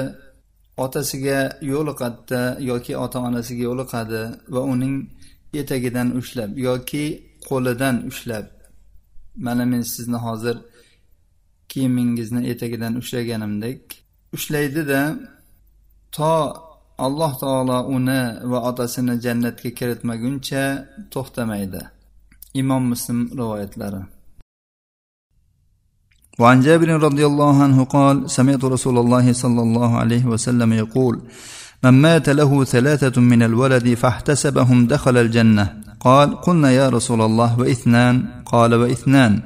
otasiga 0.85 1.39
yo'liqadida 1.73 2.41
yoki 2.71 2.93
ota 3.05 3.19
onasiga 3.27 3.63
yo'liqadi 3.69 4.21
va 4.53 4.61
uning 4.73 4.95
etagidan 5.61 6.07
ushlab 6.19 6.51
yoki 6.67 7.05
qo'lidan 7.49 7.95
ushlab 8.09 8.45
mana 9.45 9.65
men 9.71 9.83
sizni 9.93 10.19
hozir 10.27 10.57
kiyimingizni 11.71 12.41
etagidan 12.51 12.93
ushlaganimdek 13.01 13.81
ushlaydida 14.35 15.01
to 16.15 16.33
alloh 17.06 17.32
taolo 17.42 17.76
uni 17.96 18.20
va 18.50 18.58
otasini 18.70 19.14
jannatga 19.24 19.70
kiritmaguncha 19.78 20.62
to'xtamaydi 21.12 21.82
imom 22.60 22.82
muslim 22.92 23.18
rivoyatlari 23.38 24.02
وعن 26.38 26.60
جابر 26.60 26.88
رضي 26.88 27.26
الله 27.26 27.62
عنه 27.62 27.84
قال 27.84 28.30
سمعت 28.30 28.64
رسول 28.64 28.98
الله 28.98 29.32
صلى 29.32 29.62
الله 29.62 29.90
عليه 29.98 30.24
وسلم 30.26 30.72
يقول 30.72 31.14
من 31.84 31.90
مات 31.90 32.28
له 32.28 32.64
ثلاثة 32.64 33.20
من 33.20 33.42
الولد 33.42 33.94
فاحتسبهم 33.94 34.86
دخل 34.86 35.16
الجنة 35.16 35.64
قال 36.00 36.40
قلنا 36.40 36.70
يا 36.70 36.88
رسول 36.88 37.20
الله 37.20 37.60
وإثنان 37.60 38.14
قال 38.46 38.74
وإثنان 38.74 39.42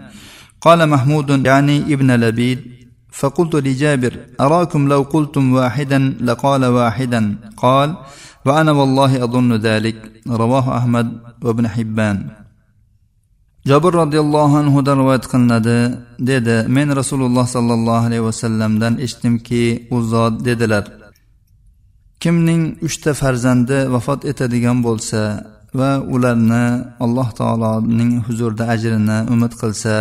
قال 0.60 0.88
محمود 0.88 1.46
يعني 1.46 1.76
ابن 1.94 2.10
لبيد 2.10 2.60
فقلت 3.20 3.54
لجابر 3.66 4.12
أراكم 4.40 4.88
لو 4.88 5.02
قلتم 5.02 5.44
واحدا 5.52 5.98
لقال 6.20 6.62
واحدا 6.64 7.36
قال 7.56 7.88
وأنا 8.46 8.72
والله 8.72 9.24
أظن 9.24 9.52
ذلك 9.68 9.96
رواه 10.28 10.66
أحمد 10.78 11.06
وابن 11.44 11.68
حبان 11.68 12.18
jobir 13.70 13.92
roziyallohu 14.02 14.56
anhudan 14.62 14.96
rivoyat 15.02 15.24
qilinadi 15.32 15.78
dedi 16.30 16.56
men 16.76 16.88
rasululloh 17.00 17.46
sollallohu 17.56 18.06
alayhi 18.08 18.24
vasallamdan 18.30 18.94
eshitdimki 19.04 19.62
u 19.94 19.96
zot 20.12 20.34
dedilar 20.48 20.84
kimning 22.22 22.62
uchta 22.86 23.10
farzandi 23.20 23.78
vafot 23.94 24.20
etadigan 24.30 24.78
bo'lsa 24.86 25.20
va 25.78 25.90
ularni 26.14 26.66
alloh 27.04 27.28
taoloning 27.40 28.12
huzurida 28.26 28.64
ajrini 28.74 29.18
umid 29.34 29.52
qilsa 29.60 29.94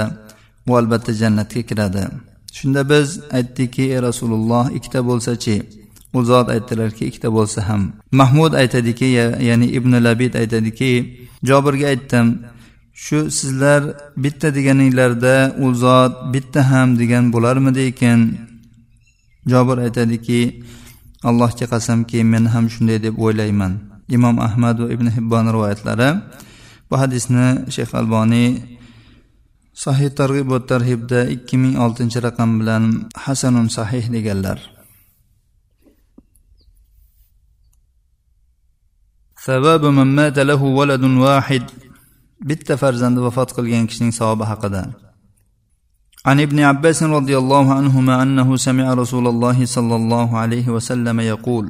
u 0.70 0.72
albatta 0.80 1.12
jannatga 1.22 1.62
kiradi 1.70 2.04
shunda 2.57 2.83
biz 2.93 3.09
aytdikki 3.39 3.83
ey 3.95 4.01
rasululloh 4.09 4.65
ikkita 4.77 5.01
bo'lsachi? 5.09 5.57
U 6.17 6.25
zot 6.31 6.47
aytdilarki 6.55 7.07
ikkita 7.11 7.29
bo'lsa 7.37 7.61
ham. 7.69 7.83
Mahmud 8.21 8.53
aytadiki 8.63 9.09
ya'ni 9.49 9.67
ibn 9.79 9.93
labid 10.07 10.35
aytadiki 10.35 10.93
jobirga 11.49 11.87
aytdim 11.93 12.27
shu 13.05 13.19
sizlar 13.39 13.83
bitta 14.23 14.49
deganinglarda 14.57 15.35
u 15.65 15.75
zot 15.75 16.13
bitta 16.33 16.61
ham 16.71 16.89
degan 17.01 17.25
bo'larmidi 17.35 17.81
ekan? 17.91 18.21
Jobir 19.53 19.79
aytadiki 19.87 20.41
allohga 21.29 21.67
qasamki 21.73 22.19
men 22.33 22.45
ham 22.53 22.65
shunday 22.75 22.99
deb 23.07 23.15
o'ylayman. 23.25 23.73
Imom 24.17 24.37
ahmad 24.49 24.77
va 24.83 24.89
ibn 24.95 25.07
hibbon 25.17 25.47
rivoyatlari. 25.55 26.11
Bu 26.91 26.95
hadisni 27.03 27.47
shayx 27.75 27.91
alboniy 28.01 28.49
صحيح 29.81 30.13
targ'ibot 30.13 30.53
والترهيب 30.53 31.09
ikki 31.35 31.57
ming 31.57 31.77
oltinchi 31.81 32.21
raqam 32.23 32.61
bilan 32.61 33.09
hasanun 33.17 33.69
sahih 33.69 34.13
deganlar. 34.13 34.59
ثواب 39.47 39.85
من 39.85 40.07
مات 40.07 40.39
له 40.39 40.63
ولد 40.63 41.05
واحد 41.05 41.65
بالتفرزند 42.41 43.19
وفاتق 43.19 43.61
الجنكشن 43.61 44.11
صواب 44.11 44.43
حقدا 44.43 44.93
عن 46.27 46.41
ابن 46.41 46.61
عباس 46.61 47.03
رضي 47.03 47.39
الله 47.39 47.75
عنهما 47.75 48.23
أنه 48.23 48.57
سمع 48.57 48.95
رسول 48.95 49.27
الله 49.29 49.65
صلى 49.65 49.97
الله 49.97 50.39
عليه 50.39 50.69
وسلم 50.69 51.21
يقول 51.21 51.67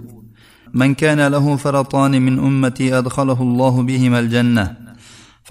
من 0.74 0.94
كان 0.94 1.20
له 1.26 1.56
فرطان 1.56 2.22
من 2.22 2.38
أمتي 2.38 2.98
أدخله 2.98 3.42
الله 3.42 3.82
بهما 3.82 4.18
الجنة 4.18 4.89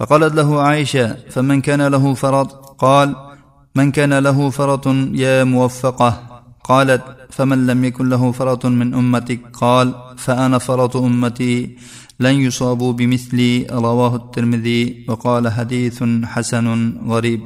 فقالت 0.00 0.32
له 0.34 0.48
عائشة 0.62 1.06
فمن 1.30 1.60
كان 1.60 1.82
له 1.94 2.14
فرط؟ 2.14 2.48
قال 2.84 3.08
من 3.76 3.92
كان 3.92 4.12
له 4.18 4.50
فرط 4.50 4.86
يا 5.24 5.44
موفقة. 5.44 6.10
قالت 6.64 7.02
فمن 7.30 7.66
لم 7.66 7.84
يكن 7.84 8.08
له 8.08 8.32
فرط 8.32 8.66
من 8.66 8.94
أمتك؟ 8.94 9.40
قال 9.52 9.94
فأنا 10.16 10.58
فرط 10.58 10.96
أمتي 10.96 11.76
لن 12.20 12.34
يصابوا 12.46 12.92
بمثلي. 12.92 13.66
رواه 13.70 14.16
الترمذي 14.16 15.04
وقال 15.08 15.44
حديث 15.48 15.98
حسن 16.24 16.66
غريب. 17.06 17.40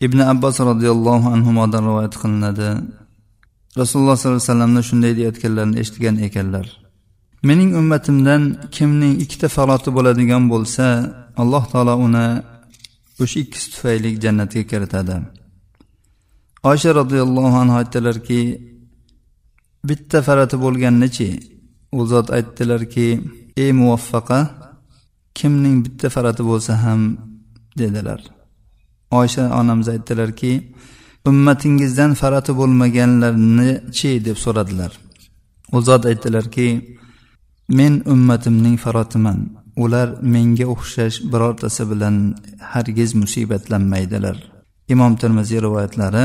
ibn 0.00 0.18
abbos 0.32 0.56
roziyallohu 0.70 1.28
anhudan 1.36 1.84
rivoyat 1.88 2.14
qilinadi 2.22 2.68
rasululloh 3.80 4.16
sollallohu 4.16 4.40
alayhi 4.40 4.48
vasallamni 4.48 4.82
shunday 4.90 5.12
deyayotganlarini 5.18 5.76
eshitgan 5.82 6.16
ekanlar 6.26 6.66
mening 7.42 7.70
ummatimdan 7.80 8.42
kimning 8.76 9.14
ikkita 9.24 9.48
faroti 9.56 9.90
bo'ladigan 9.96 10.44
bo'lsa 10.52 10.86
alloh 11.42 11.64
taolo 11.72 11.94
uni 12.06 12.26
o'sha 13.22 13.36
ikkisi 13.44 13.66
tufayli 13.72 14.10
jannatga 14.24 14.62
kiritadi. 14.70 15.16
Oysha 16.70 16.90
roziyallohu 17.00 17.56
anhu 17.62 17.74
aytdilarki 17.80 18.40
bitta 19.88 20.18
farati 20.26 20.56
bo'lgannichi 20.64 21.28
u 21.98 22.00
zot 22.10 22.26
aytdilarki 22.36 23.08
ey 23.62 23.70
muvaffaqa 23.80 24.38
kimning 25.38 25.76
bitta 25.84 26.08
farati 26.14 26.42
bo'lsa 26.50 26.72
ham 26.84 27.00
dedilar. 27.80 28.20
Oysha 29.18 29.44
onamiz 29.60 29.88
aytdilarki 29.94 30.52
ummatingizdan 31.30 32.12
farati 32.20 32.52
bo'lmaganlarnichi 32.60 34.10
deb 34.26 34.36
so'radilar. 34.44 34.92
U 35.76 35.78
zot 35.88 36.02
aytdilarki 36.10 36.66
men 37.78 38.02
ummatimning 38.12 38.76
farotiman. 38.84 39.38
Ular 39.82 40.08
menga 40.34 40.66
o'xshash 40.74 41.16
birortasi 41.32 41.84
bilan 41.90 42.16
hargiz 42.72 43.10
musibatlanmaydilar. 43.22 44.36
Imom 44.94 45.12
termiziy 45.22 45.60
rivoyatlari 45.66 46.24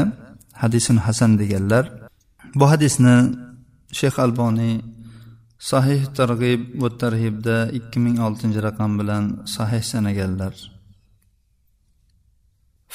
hadisun 0.62 0.98
hasan 1.06 1.32
deganlar 1.40 1.86
bu 2.60 2.66
hadisni 2.72 3.16
shayx 4.00 4.16
alboniy 4.26 4.76
sahih 5.72 6.02
targ'ib 6.18 6.62
va 6.82 6.90
tarhibda 7.02 7.58
ikki 7.80 7.98
ming 8.06 8.18
oltinchi 8.28 8.60
raqam 8.68 8.92
bilan 9.00 9.24
sahih 9.56 9.84
sanaganlar. 9.92 10.54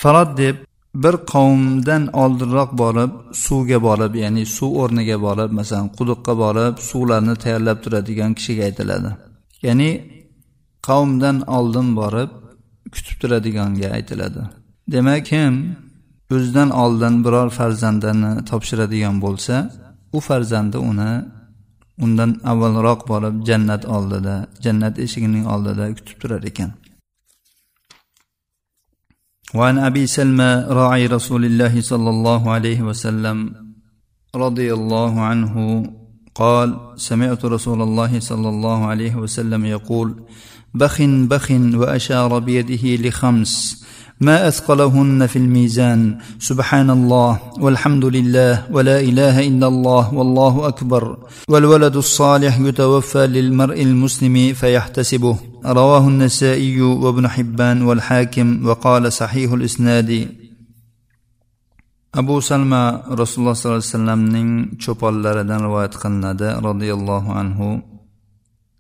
Farod 0.01 0.31
deb 0.43 0.57
bir 0.95 1.15
qavmdan 1.33 2.03
oldinroq 2.23 2.71
borib 2.83 3.13
suvga 3.45 3.79
borib 3.89 4.15
ya'ni 4.23 4.45
suv 4.57 4.71
o'rniga 4.83 5.17
borib 5.27 5.51
masalan 5.59 5.89
quduqqa 5.99 6.33
borib 6.45 6.75
suvlarni 6.91 7.35
tayyorlab 7.43 7.79
turadigan 7.85 8.31
kishiga 8.39 8.63
aytiladi. 8.69 9.11
Ya'ni 9.67 9.91
qavmdan 10.89 11.37
oldin 11.57 11.89
borib 12.01 12.31
kutib 12.95 13.17
turadiganga 13.23 13.89
aytiladi. 13.97 14.43
Demak 14.93 15.23
kim 15.31 15.55
o'zidan 16.35 16.71
oldin 16.83 17.15
biror 17.25 17.49
farzandini 17.59 18.33
topshiradigan 18.51 19.17
bo'lsa 19.25 19.55
u 20.17 20.19
farzandi 20.29 20.79
uni 20.91 21.13
undan 22.05 22.31
avvalroq 22.53 23.01
borib 23.13 23.35
jannat 23.49 23.83
oldida 23.97 24.37
jannat 24.65 24.95
eshigining 25.05 25.45
oldida 25.55 25.85
kutib 25.99 26.17
turar 26.23 26.43
ekan. 26.51 26.71
وعن 29.55 29.79
أبي 29.79 30.07
سلمى 30.07 30.65
راعي 30.69 31.07
رسول 31.07 31.45
الله 31.45 31.81
صلى 31.81 32.11
الله 32.11 32.51
عليه 32.51 32.83
وسلم 32.83 33.55
رضي 34.37 34.75
الله 34.75 35.21
عنه 35.21 35.83
قال 36.35 36.79
سمعت 36.97 37.45
رسول 37.45 37.83
الله 37.83 38.21
صلى 38.21 38.49
الله 38.49 38.87
عليه 38.87 39.17
وسلم 39.17 39.65
يقول 39.65 40.23
بخ 40.75 41.03
بخ 41.03 41.51
وأشار 41.51 42.39
بيده 42.39 43.09
لخمس 43.09 43.85
ما 44.21 44.49
أثقلهن 44.49 45.27
في 45.27 45.37
الميزان 45.37 46.19
سبحان 46.39 46.91
الله 46.91 47.41
والحمد 47.61 48.05
لله 48.05 48.65
ولا 48.71 49.01
إله 49.01 49.49
إلا 49.49 49.67
الله 49.67 50.15
والله 50.15 50.69
أكبر 50.69 51.19
والولد 51.49 51.97
الصالح 51.97 52.59
يتوفى 52.59 53.27
للمرء 53.27 53.83
المسلم 53.83 54.53
فيحتسبه. 54.55 55.50
رواه 55.66 56.08
النسائي 56.08 56.82
وابن 56.82 57.28
حبان 57.28 57.82
والحاكم 57.82 58.68
وقال 58.68 59.14
صحيح 59.14 59.52
الاسناد 59.52 60.12
abu 62.16 62.40
salma 62.42 63.04
rasululloh 63.22 63.56
sollallohu 63.56 63.76
alayhi 63.76 63.92
vasallamning 63.92 64.52
cho'ponlaridan 64.84 65.60
rivoyat 65.68 65.94
qilinadi 66.02 66.48
roziyallohu 66.68 67.30
anhu 67.42 67.70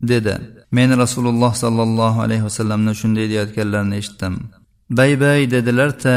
dedi 0.10 0.36
men 0.78 0.89
rasululloh 1.04 1.52
sollallohu 1.63 2.18
alayhi 2.26 2.44
vasallamni 2.48 2.91
shunday 3.02 3.26
deyayotganlarini 3.32 3.96
eshitdim 4.02 4.34
bay 4.98 5.12
bay 5.24 5.39
dedilarda 5.54 6.15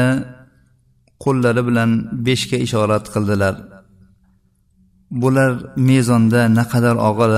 qo'llari 1.23 1.61
bilan 1.67 1.89
beshga 2.27 2.57
ishorat 2.65 3.05
qildilar 3.13 3.55
bular 5.21 5.51
mezonda 5.89 6.41
naqadar 6.59 6.95
og'ir 7.09 7.31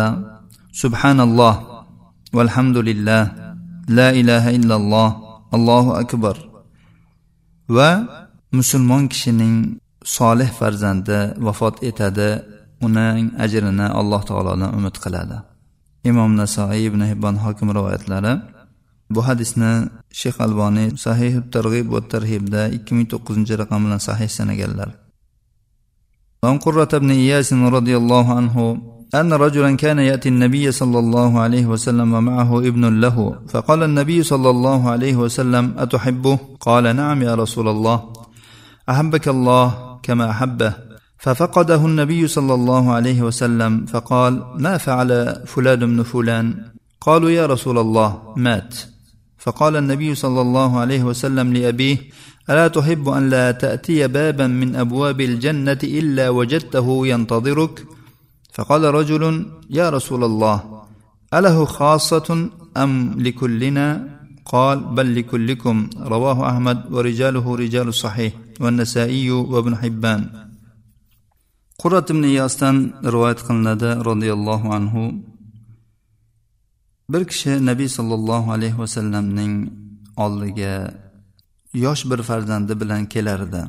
subhanalloh 0.82 1.56
valhamdulillah 2.33 3.23
la 3.89 4.09
ilaha 4.13 4.51
illalloh. 4.59 5.11
Allohu 5.57 5.95
akbar. 6.03 6.37
Va 7.69 7.91
musulmon 8.53 9.09
kishining 9.13 9.79
solih 10.03 10.51
farzandi 10.59 11.39
vafot 11.47 11.83
etadi. 11.83 12.31
Uning 12.87 13.33
ajrini 13.45 13.87
alloh 14.01 14.21
taolodan 14.29 14.75
umid 14.79 14.97
qiladi. 15.05 15.39
Imom 16.11 16.31
nasoiy 16.41 16.83
ibn 16.91 17.01
hibbon 17.11 17.37
hokim 17.45 17.69
rivoyatlari. 17.77 18.33
Bu 19.15 19.21
hadisni 19.29 19.73
shayx 20.21 20.37
alboniy 20.47 20.89
sahih 21.05 21.33
targ'ib 21.55 21.87
va 21.95 22.01
tarhibda 22.13 22.63
ikki 22.77 22.93
ming 22.97 23.07
to'qqizinchi 23.13 23.55
raqam 23.63 23.81
bilan 23.87 24.01
sahih 24.09 24.29
sanaganlar. 24.39 24.91
An 26.49 26.57
qurrat 26.65 26.93
ibn 26.99 27.11
iyasin 27.11 27.61
roziyallohu 27.77 28.33
anhu 28.41 28.65
أن 29.15 29.33
رجلا 29.33 29.77
كان 29.77 29.99
يأتي 29.99 30.29
النبي 30.29 30.73
صلى 30.73 30.99
الله 30.99 31.41
عليه 31.41 31.67
وسلم 31.67 32.15
ومعه 32.15 32.59
ابن 32.59 33.01
له 33.01 33.39
فقال 33.49 33.83
النبي 33.83 34.23
صلى 34.23 34.51
الله 34.51 34.91
عليه 34.91 35.17
وسلم 35.17 35.75
أتحبه؟ 35.79 36.39
قال 36.61 36.97
نعم 36.97 37.23
يا 37.23 37.35
رسول 37.35 37.69
الله. 37.69 38.13
أحبك 38.91 39.29
الله 39.29 39.99
كما 40.03 40.31
أحبه. 40.31 40.75
ففقده 41.19 41.87
النبي 41.87 42.27
صلى 42.27 42.55
الله 42.55 42.93
عليه 42.93 43.23
وسلم 43.23 43.87
فقال 43.87 44.43
ما 44.59 44.79
فعل 44.79 45.43
فلان 45.47 45.79
بن 45.79 46.03
فلان؟ 46.03 46.55
قالوا 47.01 47.31
يا 47.31 47.47
رسول 47.47 47.79
الله 47.79 48.23
مات. 48.37 48.75
فقال 49.39 49.77
النبي 49.77 50.15
صلى 50.15 50.41
الله 50.41 50.81
عليه 50.81 51.03
وسلم 51.05 51.53
لأبيه 51.53 51.99
ألا 52.51 52.69
تحب 52.69 53.09
أن 53.09 53.31
لا 53.31 53.51
تأتي 53.51 54.09
بابا 54.09 54.47
من 54.47 54.77
أبواب 54.77 55.21
الجنة 55.21 55.79
إلا 55.85 56.29
وجدته 56.29 57.07
ينتظرك؟ 57.07 57.96
فقال 58.56 58.84
رجل 58.84 59.24
يا 59.70 59.90
رسول 59.90 60.24
الله 60.24 60.58
أله 61.34 61.66
خاصة 61.66 62.50
أم 62.78 62.92
لكلنا 63.20 63.88
قال 64.46 64.78
بل 64.96 65.16
لكلكم 65.16 65.90
رواه 65.98 66.50
أحمد 66.50 66.78
ورجاله 66.92 67.56
رجال 67.56 67.88
الصحيح 67.88 68.34
والنسائي 68.60 69.32
وابن 69.32 69.76
حبان 69.76 70.22
قرة 71.80 72.06
بن 72.10 72.24
ياستان 72.24 72.76
رواية 73.06 73.40
قلنا 73.48 73.74
رضي 74.02 74.34
الله 74.34 74.74
عنه 74.74 74.96
bir 77.14 77.26
kishi 77.28 77.66
nabiy 77.66 77.90
sollallohu 77.98 78.52
alayhi 78.56 78.78
vasallamning 78.80 79.54
oldiga 80.16 80.76
yosh 81.74 82.04
bir 82.12 82.20
farzandi 82.30 82.74
bilan 82.82 83.06
kelardi 83.14 83.64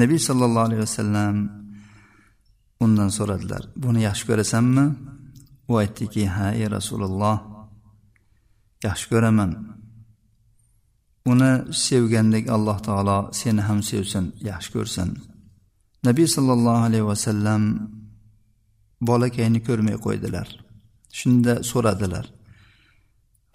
nabiy 0.00 0.20
sollallohu 0.28 0.66
alayhi 0.68 0.82
vasallam 0.86 1.34
undan 2.83 3.09
so'radilar 3.17 3.63
buni 3.83 3.99
yaxshi 4.07 4.23
ko'rasanmi? 4.29 4.85
U 5.71 5.73
aytdiki 5.83 6.23
ha 6.35 6.47
ey 6.61 6.67
rasululloh 6.77 7.37
yaxshi 8.87 9.05
ko'raman. 9.11 9.51
Uni 11.31 11.51
sevgandek 11.85 12.45
alloh 12.55 12.77
taolo 12.87 13.17
seni 13.39 13.61
ham 13.67 13.79
sevsin 13.89 14.25
yaxshi 14.49 14.69
ko'rsin. 14.75 15.09
Nabiy 16.07 16.27
sollallohu 16.35 16.81
alayhi 16.87 17.07
vasallam 17.11 17.63
bolakayni 19.09 19.59
ko'rmay 19.67 19.97
qo'ydilar. 20.05 20.47
Shunda 21.19 21.53
so'radilar 21.71 22.25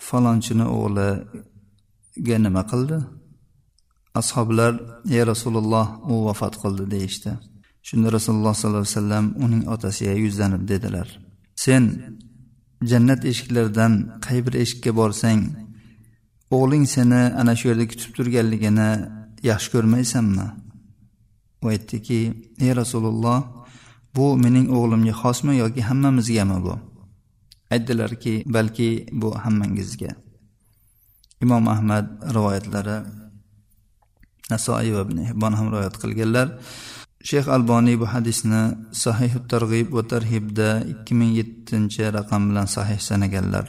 falonchini 0.07 0.67
o'g'liga 0.77 2.37
nima 2.47 2.63
qildi? 2.71 2.99
Ashoblar 4.21 4.73
ey 5.15 5.23
rasululloh 5.33 5.87
u 6.13 6.15
vafot 6.27 6.55
qildi 6.63 6.85
deyishdi. 6.95 7.33
Shunda 7.89 8.09
rasululloh 8.17 8.55
sollallohu 8.61 8.85
alayhi 8.85 8.97
vasallam 8.97 9.27
uning 9.45 9.63
otasiga 9.75 10.15
yuzlanib 10.25 10.63
dedilar 10.73 11.09
sen 11.65 11.83
jannat 12.91 13.21
eshiklaridan 13.31 13.93
qay 14.27 14.39
bir 14.47 14.55
eshikka 14.63 14.91
borsang 15.01 15.41
o'g'ling 16.57 16.85
seni 16.95 17.23
ana 17.41 17.53
shu 17.59 17.65
yerda 17.71 17.85
kutib 17.93 18.11
turganligini 18.17 18.91
yaxshi 19.51 19.69
ko'rmaysanmi? 19.75 20.47
U 21.63 21.67
aytdiki 21.75 22.21
ey 22.65 22.73
rasululloh 22.81 23.39
bu 24.17 24.27
mening 24.45 24.67
o'g'limga 24.77 25.15
xosmi 25.23 25.53
yoki 25.63 25.83
hammamizgami 25.89 26.59
bu? 26.67 26.75
Aytdilarki 27.75 28.35
balki 28.57 28.89
bu 29.21 29.29
hammangizga. 29.45 30.13
Imom 31.45 31.65
ahmad 31.75 32.07
rivoyatlari 32.35 32.99
nasoiy 34.51 34.91
va 34.97 35.03
ibn 35.07 35.19
hibbon 35.29 35.53
ham 35.59 35.67
rivoyat 35.73 35.97
qilganlar 36.03 36.47
shayx 37.29 37.47
alboniy 37.57 37.97
bu 38.01 38.07
hadisni 38.15 38.63
sahih 39.05 39.33
targ'ib 39.53 39.89
va 39.97 40.03
tarhibda 40.13 40.69
ikki 40.93 41.13
ming 41.19 41.33
yettinchi 41.39 42.05
raqam 42.19 42.43
bilan 42.49 42.67
sahih 42.77 42.99
sanaganlar. 43.09 43.67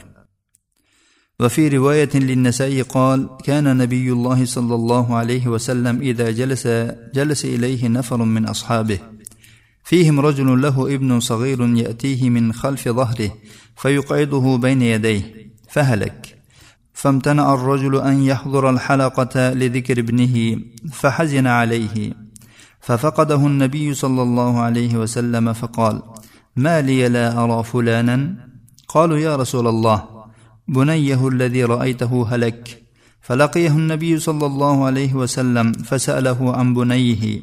وفي 1.40 1.68
رواية 1.68 2.10
للنسائي 2.14 2.82
قال 2.82 3.28
كان 3.44 3.76
نبي 3.76 4.12
الله 4.12 4.44
صلى 4.44 4.74
الله 4.74 5.16
عليه 5.16 5.48
وسلم 5.48 6.00
إذا 6.00 6.30
جلس 6.30 6.66
جلس 7.14 7.44
إليه 7.44 7.88
نفر 7.88 8.16
من 8.22 8.46
أصحابه 8.46 8.98
فيهم 9.84 10.20
رجل 10.20 10.62
له 10.62 10.94
ابن 10.94 11.20
صغير 11.20 11.60
يأتيه 11.76 12.30
من 12.30 12.52
خلف 12.52 12.88
ظهره 12.88 13.30
فيقعده 13.76 14.58
بين 14.62 14.82
يديه 14.82 15.22
فهلك 15.70 16.38
فامتنع 16.92 17.54
الرجل 17.54 18.00
أن 18.00 18.22
يحضر 18.22 18.70
الحلقة 18.70 19.52
لذكر 19.52 19.98
ابنه 19.98 20.58
فحزن 20.92 21.46
عليه 21.46 22.12
ففقده 22.80 23.46
النبي 23.46 23.94
صلى 23.94 24.22
الله 24.22 24.60
عليه 24.60 24.96
وسلم 24.96 25.52
فقال 25.52 26.02
ما 26.56 26.80
لي 26.80 27.08
لا 27.08 27.44
أرى 27.44 27.64
فلانا؟ 27.64 28.48
قالوا 28.88 29.18
يا 29.18 29.36
رسول 29.36 29.66
الله 29.66 30.04
بنيه 30.68 31.28
الذي 31.28 31.64
رأيته 31.64 32.26
هلك. 32.34 32.82
فلقيه 33.20 33.70
النبي 33.70 34.18
صلى 34.18 34.46
الله 34.46 34.84
عليه 34.84 35.14
وسلم 35.14 35.72
فسأله 35.72 36.56
عن 36.56 36.74
بنيه 36.74 37.40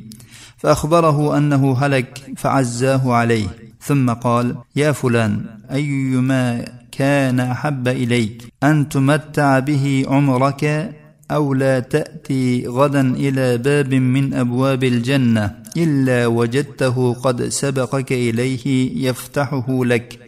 فأخبره 0.57 1.37
أنه 1.37 1.77
هلك 1.77 2.31
فعزاه 2.37 3.13
عليه 3.13 3.47
ثم 3.81 4.09
قال 4.09 4.55
يا 4.75 4.91
فلان 4.91 5.45
أيما 5.71 6.65
كان 6.91 7.39
أحب 7.39 7.87
إليك 7.87 8.53
أن 8.63 8.89
تمتع 8.89 9.59
به 9.59 10.05
عمرك 10.07 10.93
أو 11.31 11.53
لا 11.53 11.79
تأتي 11.79 12.67
غدا 12.67 13.01
إلى 13.01 13.57
باب 13.57 13.93
من 13.93 14.33
أبواب 14.33 14.83
الجنة 14.83 15.63
إلا 15.77 16.27
وجدته 16.27 17.13
قد 17.13 17.47
سبقك 17.47 18.11
إليه 18.11 18.65
يفتحه 19.09 19.85
لك. 19.85 20.19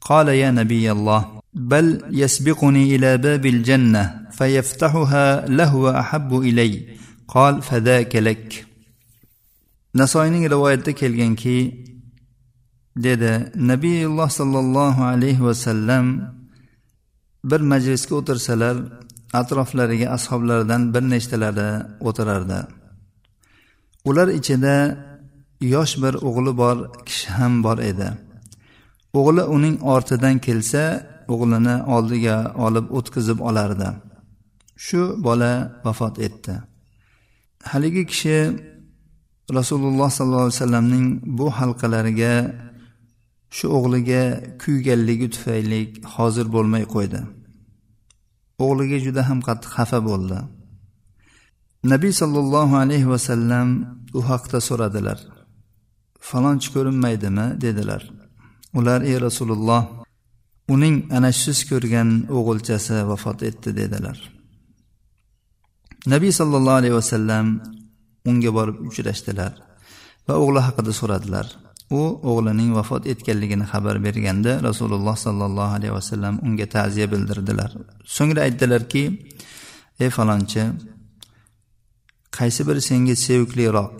قال 0.00 0.28
يا 0.28 0.50
نبي 0.50 0.92
الله 0.92 1.40
بل 1.54 2.02
يسبقني 2.10 2.96
إلى 2.96 3.18
باب 3.18 3.46
الجنة 3.46 4.26
فيفتحها 4.32 5.46
له 5.48 6.00
أحب 6.00 6.38
إلي. 6.38 6.84
قال 7.28 7.62
فذاك 7.62 8.16
لك. 8.16 8.70
nasoiyning 9.94 10.50
rivoyatida 10.50 10.94
kelganki 10.94 11.84
dedi 12.96 13.52
nabiyulloh 13.54 14.30
sollallohu 14.30 15.02
alayhi 15.04 15.44
vasallam 15.44 16.34
bir 17.44 17.60
majlisga 17.60 18.14
o'tirsalar 18.14 18.76
atroflariga 19.32 20.06
ashoblaridan 20.16 20.82
bir 20.94 21.02
nechtalari 21.12 21.70
o'tirardi. 22.08 22.60
Ular 24.08 24.28
ichida 24.38 24.74
yosh 25.74 25.94
bir 26.02 26.14
o'g'li 26.28 26.52
bor 26.62 26.76
kishi 27.06 27.28
ham 27.38 27.54
bor 27.64 27.78
edi. 27.90 28.08
O'g'li 29.18 29.42
uning 29.56 29.76
ortidan 29.94 30.36
kelsa 30.46 30.84
o'g'lini 31.32 31.76
oldiga 31.94 32.36
olib 32.66 32.86
o'tkazib 32.98 33.38
olardi. 33.48 33.88
Shu 34.86 35.00
bola 35.26 35.52
vafot 35.84 36.14
etdi. 36.26 36.54
Haligi 37.70 38.02
kishi 38.10 38.38
rasululloh 39.58 40.10
sollallohu 40.16 40.46
alayhi 40.46 40.58
vasallamning 40.58 41.06
bu 41.38 41.46
halqalariga 41.58 42.34
shu 43.56 43.66
o'g'liga 43.76 44.22
kuyganligi 44.62 45.28
tufayli 45.34 45.80
hozir 46.14 46.46
bo'lmay 46.54 46.84
qo'ydi. 46.94 47.20
O'g'liga 48.64 48.98
juda 49.06 49.22
ham 49.28 49.38
qattiq 49.48 49.70
xafa 49.76 50.00
bo'ldi. 50.08 50.38
Nabiy 51.92 52.12
sollallohu 52.20 52.74
alayhi 52.84 53.08
vasallam 53.14 53.68
u 54.18 54.20
haqda 54.30 54.58
so'radilar. 54.68 55.18
Falonchi 56.28 56.68
ko'rinmaydimi? 56.74 57.46
dedilar. 57.64 58.02
Ular 58.78 59.00
ey 59.10 59.16
rasululloh 59.26 59.82
uning 60.74 60.96
ana 61.16 61.30
siz 61.42 61.58
ko'rgan 61.70 62.08
o'g'ilchasi 62.36 62.96
vafot 63.10 63.38
etdi 63.48 63.70
dedilar. 63.80 64.18
Nabiy 66.12 66.32
sollallohu 66.40 66.78
alayhi 66.80 66.96
vasallam 67.00 67.46
unga 68.30 68.50
borib 68.58 68.76
uchrashdilar 68.88 69.52
va 70.26 70.34
o'g'li 70.42 70.60
haqida 70.66 70.92
so'radilar. 71.00 71.46
U 71.90 72.00
o'g'lining 72.30 72.70
vafot 72.78 73.06
etganligini 73.12 73.64
xabar 73.72 73.96
berganda 74.06 74.52
rasululloh 74.68 75.16
sollallohu 75.26 75.72
alayhi 75.78 75.94
vasallam 75.98 76.34
unga 76.46 76.66
ta'ziya 76.66 77.06
bildirdilar. 77.12 77.70
So'ngra 78.16 78.40
aytdilarki 78.46 79.02
ey 80.00 80.10
falonchi 80.16 80.62
qaysi 82.38 82.60
biri 82.68 82.80
senga 82.90 83.14
sevikliroq 83.26 83.96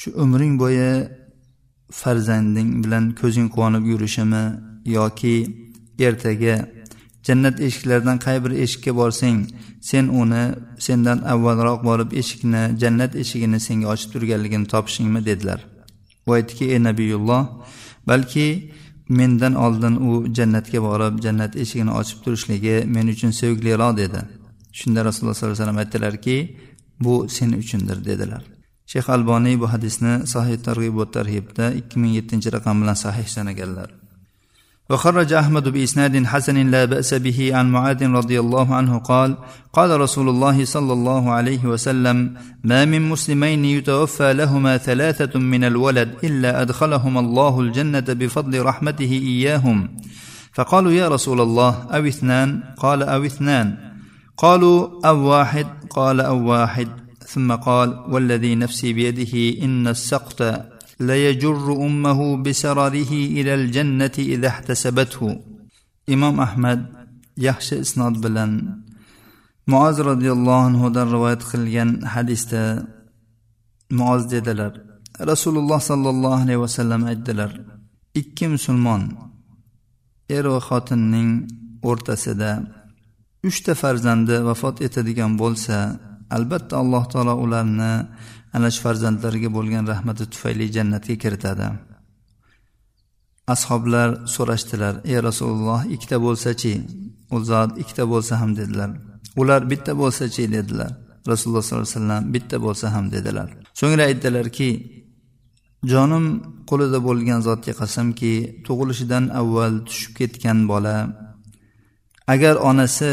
shu 0.00 0.08
umring 0.22 0.54
bo'yi 0.62 0.90
farzanding 2.00 2.70
bilan 2.84 3.04
ko'zing 3.20 3.48
quvonib 3.54 3.84
yurishimi 3.92 4.44
yoki 4.96 5.36
ertaga 6.06 6.54
jannat 7.26 7.56
eshiklaridan 7.66 8.18
qay 8.26 8.36
bir 8.44 8.52
eshikka 8.64 8.92
borsang 9.00 9.38
sen 9.90 10.04
uni 10.22 10.44
sendan 10.86 11.18
avvalroq 11.32 11.80
borib 11.88 12.10
eshikni 12.20 12.62
jannat 12.82 13.12
eshigini 13.22 13.58
senga 13.66 13.86
ochib 13.92 14.08
turganligini 14.12 14.66
topishingmi? 14.74 15.20
dedilar. 15.28 15.60
Va 16.30 16.34
aytdiki 16.40 16.64
ey 16.74 16.80
nabiyulloh 16.88 17.42
balki 18.10 18.46
mendan 19.18 19.54
oldin 19.64 19.94
u 20.08 20.10
jannatga 20.38 20.78
borib 20.88 21.14
jannat 21.24 21.52
eshigini 21.62 21.92
ochib 22.00 22.18
turishligi 22.24 22.76
men 22.94 23.06
uchun 23.14 23.30
sevikliroq 23.40 23.92
dedi. 24.02 24.20
Shunda 24.78 25.00
rasululloh 25.08 25.34
sollallohu 25.34 25.54
alayhi 25.54 25.62
vasallam 25.62 25.82
aytdilarki 25.84 26.36
bu 27.04 27.14
sen 27.36 27.50
uchundir 27.62 27.98
dedilar. 28.08 28.42
Shayx 28.92 29.06
alboniy 29.14 29.56
bu 29.62 29.66
hadisni 29.72 30.12
sahih 30.34 30.58
targ'ibot 30.66 31.08
va 31.08 31.12
tarhibda 31.16 31.64
ikki 31.80 31.96
ming 32.02 32.12
yettinchi 32.18 32.48
raqam 32.56 32.76
bilan 32.82 32.96
sahih 33.04 33.26
sanaganlar 33.36 33.99
وخرج 34.90 35.32
أحمد 35.32 35.68
بإسناد 35.68 36.26
حسن 36.26 36.70
لا 36.70 36.84
بأس 36.84 37.14
به 37.14 37.50
عن 37.54 37.72
معاذ 37.72 38.06
رضي 38.06 38.40
الله 38.40 38.74
عنه 38.74 38.98
قال 38.98 39.36
قال 39.72 40.00
رسول 40.00 40.28
الله 40.28 40.64
صلى 40.64 40.92
الله 40.92 41.30
عليه 41.30 41.64
وسلم 41.64 42.34
ما 42.64 42.84
من 42.84 43.08
مسلمين 43.08 43.64
يتوفى 43.64 44.32
لهما 44.32 44.76
ثلاثة 44.76 45.38
من 45.38 45.64
الولد 45.64 46.14
إلا 46.24 46.62
أدخلهما 46.62 47.20
الله 47.20 47.60
الجنة 47.60 48.00
بفضل 48.00 48.62
رحمته 48.62 49.12
إياهم. 49.12 49.88
فقالوا 50.52 50.92
يا 50.92 51.08
رسول 51.08 51.40
الله 51.40 51.86
أو 51.90 52.06
اثنان؟ 52.06 52.62
قال 52.76 53.02
أو 53.02 53.24
اثنان. 53.24 53.76
قالوا 54.36 55.06
أو 55.06 55.18
واحد؟ 55.18 55.66
قال 55.90 56.20
أو 56.20 56.48
واحد. 56.50 56.88
ثم 57.26 57.52
قال 57.52 58.04
والذي 58.08 58.54
نفسي 58.54 58.92
بيده 58.92 59.64
إن 59.64 59.88
السقط 59.88 60.42
ليجر 60.99 61.67
أمه 61.87 62.19
بسرره 62.43 63.11
إلى 63.37 63.53
الجنة 63.59 64.15
إذا 64.19 64.47
احتسبته 64.47 65.21
imom 66.07 66.39
ahmad 66.39 66.79
yaxshi 67.37 67.75
isnod 67.85 68.15
bilan 68.23 68.51
muoz 69.71 69.97
roziyallohu 70.09 70.65
anhudan 70.69 71.07
rivoyat 71.15 71.43
qilgan 71.51 71.89
hadisda 72.13 72.63
muoz 73.99 74.21
dedilar 74.33 74.73
rasululloh 75.31 75.79
sollallohu 75.89 76.41
alayhi 76.43 76.61
vasallam 76.65 77.01
aytdilar 77.11 77.51
ikki 78.21 78.45
musulmon 78.55 79.01
er 80.37 80.45
va 80.53 80.59
xotinning 80.69 81.29
o'rtasida 81.89 82.51
uchta 83.49 83.73
farzandi 83.81 84.35
vafot 84.47 84.75
etadigan 84.87 85.31
bo'lsa 85.41 85.77
albatta 86.37 86.73
alloh 86.81 87.03
taolo 87.13 87.33
ularni 87.45 87.93
ana 88.56 88.68
shu 88.74 88.80
farzandlariga 88.84 89.50
bo'lgan 89.56 89.84
rahmati 89.92 90.24
tufayli 90.32 90.66
jannatga 90.76 91.14
kiritadi. 91.22 91.66
Ashoblar 93.54 94.08
so'rashdilar 94.34 94.94
ey 95.10 95.18
rasululloh 95.28 95.80
ikkita 95.94 96.16
bo'lsachi 96.26 96.72
u 97.34 97.36
zot 97.50 97.70
ikkita 97.82 98.04
bo'lsa 98.12 98.32
ham 98.40 98.50
dedilar. 98.60 98.90
Ular 99.40 99.60
bitta 99.70 99.92
bo'lsachi 100.02 100.42
dedilar. 100.56 100.90
Rasululloh 101.30 101.62
sollallohu 101.64 101.86
alayhi 101.86 101.98
vasallam 101.98 102.22
bitta 102.34 102.56
bo'lsa 102.66 102.86
ham 102.94 103.04
dedilar. 103.14 103.48
So'ngra 103.80 104.02
aytdilarki 104.10 104.70
jonim 105.92 106.24
qo'lida 106.70 106.98
bo'lgan 107.08 107.40
zotga 107.48 107.72
qasamki 107.80 108.32
tug'ilishidan 108.66 109.24
avval 109.40 109.74
tushib 109.88 110.12
ketgan 110.18 110.58
bola 110.72 110.96
agar 112.34 112.54
onasi 112.70 113.10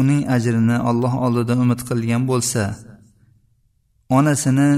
uning 0.00 0.22
ajrini 0.36 0.76
alloh 0.90 1.12
oldida 1.26 1.54
umid 1.64 1.80
qilgan 1.88 2.22
bo'lsa 2.30 2.62
onasini 4.17 4.69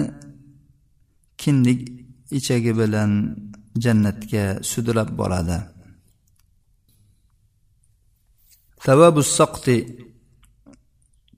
kindik 1.41 1.81
ichagi 2.37 2.71
bilan 2.79 3.11
jannatga 3.83 4.43
sudrab 4.71 5.09
boradi 5.19 5.57
savabu 8.85 9.21
soqti 9.37 9.77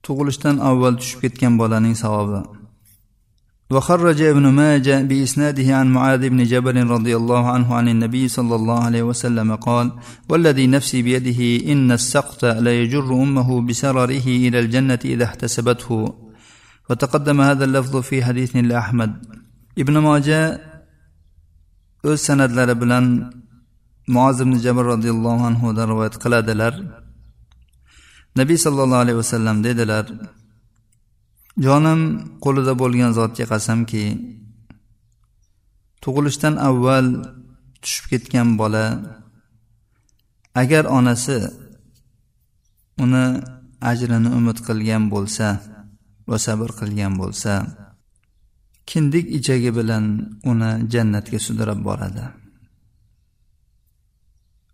tug'ilishdan 0.05 0.55
avval 0.69 0.95
tushib 0.99 1.19
ketgan 1.23 1.53
bolaning 1.61 1.95
savobi 2.03 2.41
وخرج 3.73 4.21
ابن 4.21 4.45
ماجه 4.47 5.01
بإسناده 5.01 5.75
عن 5.75 5.87
معاذ 5.93 6.29
بن 6.29 6.43
جبل 6.43 6.87
رضي 6.87 7.15
الله 7.15 7.43
عنه 7.49 7.75
عن 7.75 7.87
النبي 7.87 8.27
صلى 8.27 8.55
الله 8.55 8.79
عليه 8.83 9.03
وسلم 9.03 9.55
قال 9.55 9.91
والذي 10.29 10.67
نفسي 10.67 11.01
بيده 11.01 11.71
إن 11.71 11.91
السقط 11.91 12.45
ليجر 12.45 13.13
أمه 13.23 13.61
بسرره 13.61 14.27
إلى 14.27 14.59
الجنة 14.59 14.99
إذا 15.05 15.23
احتسبته 15.23 16.13
وتقدم 16.89 17.41
هذا 17.41 17.63
اللفظ 17.65 17.95
في 17.97 18.23
حديث 18.23 18.55
لأحمد 18.55 19.11
ابن 19.77 19.95
ماجه 19.97 20.73
o'z 22.09 22.19
san'atlari 22.27 22.75
bilan 22.83 23.05
muoz 24.15 24.37
ibn 24.43 24.55
jabr 24.65 24.83
roziyallohu 24.93 25.43
anhudan 25.49 25.85
rivoyat 25.91 26.15
qiladilar 26.23 26.73
nabiy 28.39 28.57
sollallohu 28.65 29.03
alayhi 29.05 29.19
vasallam 29.23 29.57
dedilar 29.67 30.05
jonim 31.65 32.01
qo'lida 32.45 32.73
bo'lgan 32.81 33.11
zotga 33.19 33.45
qasamki 33.53 34.05
tug'ilishdan 36.03 36.53
avval 36.69 37.07
tushib 37.81 38.05
ketgan 38.11 38.49
bola 38.61 38.85
agar 40.61 40.83
onasi 40.97 41.37
uni 43.03 43.25
ajrini 43.91 44.29
umid 44.39 44.57
qilgan 44.67 45.03
bo'lsa 45.13 45.47
va 46.29 46.37
sabr 46.45 46.69
qilgan 46.79 47.13
bo'lsa 47.21 47.53
kindik 48.89 49.25
ichagi 49.37 49.71
bilan 49.77 50.05
uni 50.51 50.71
jannatga 50.93 51.39
sudrab 51.47 51.79
boradi 51.87 52.25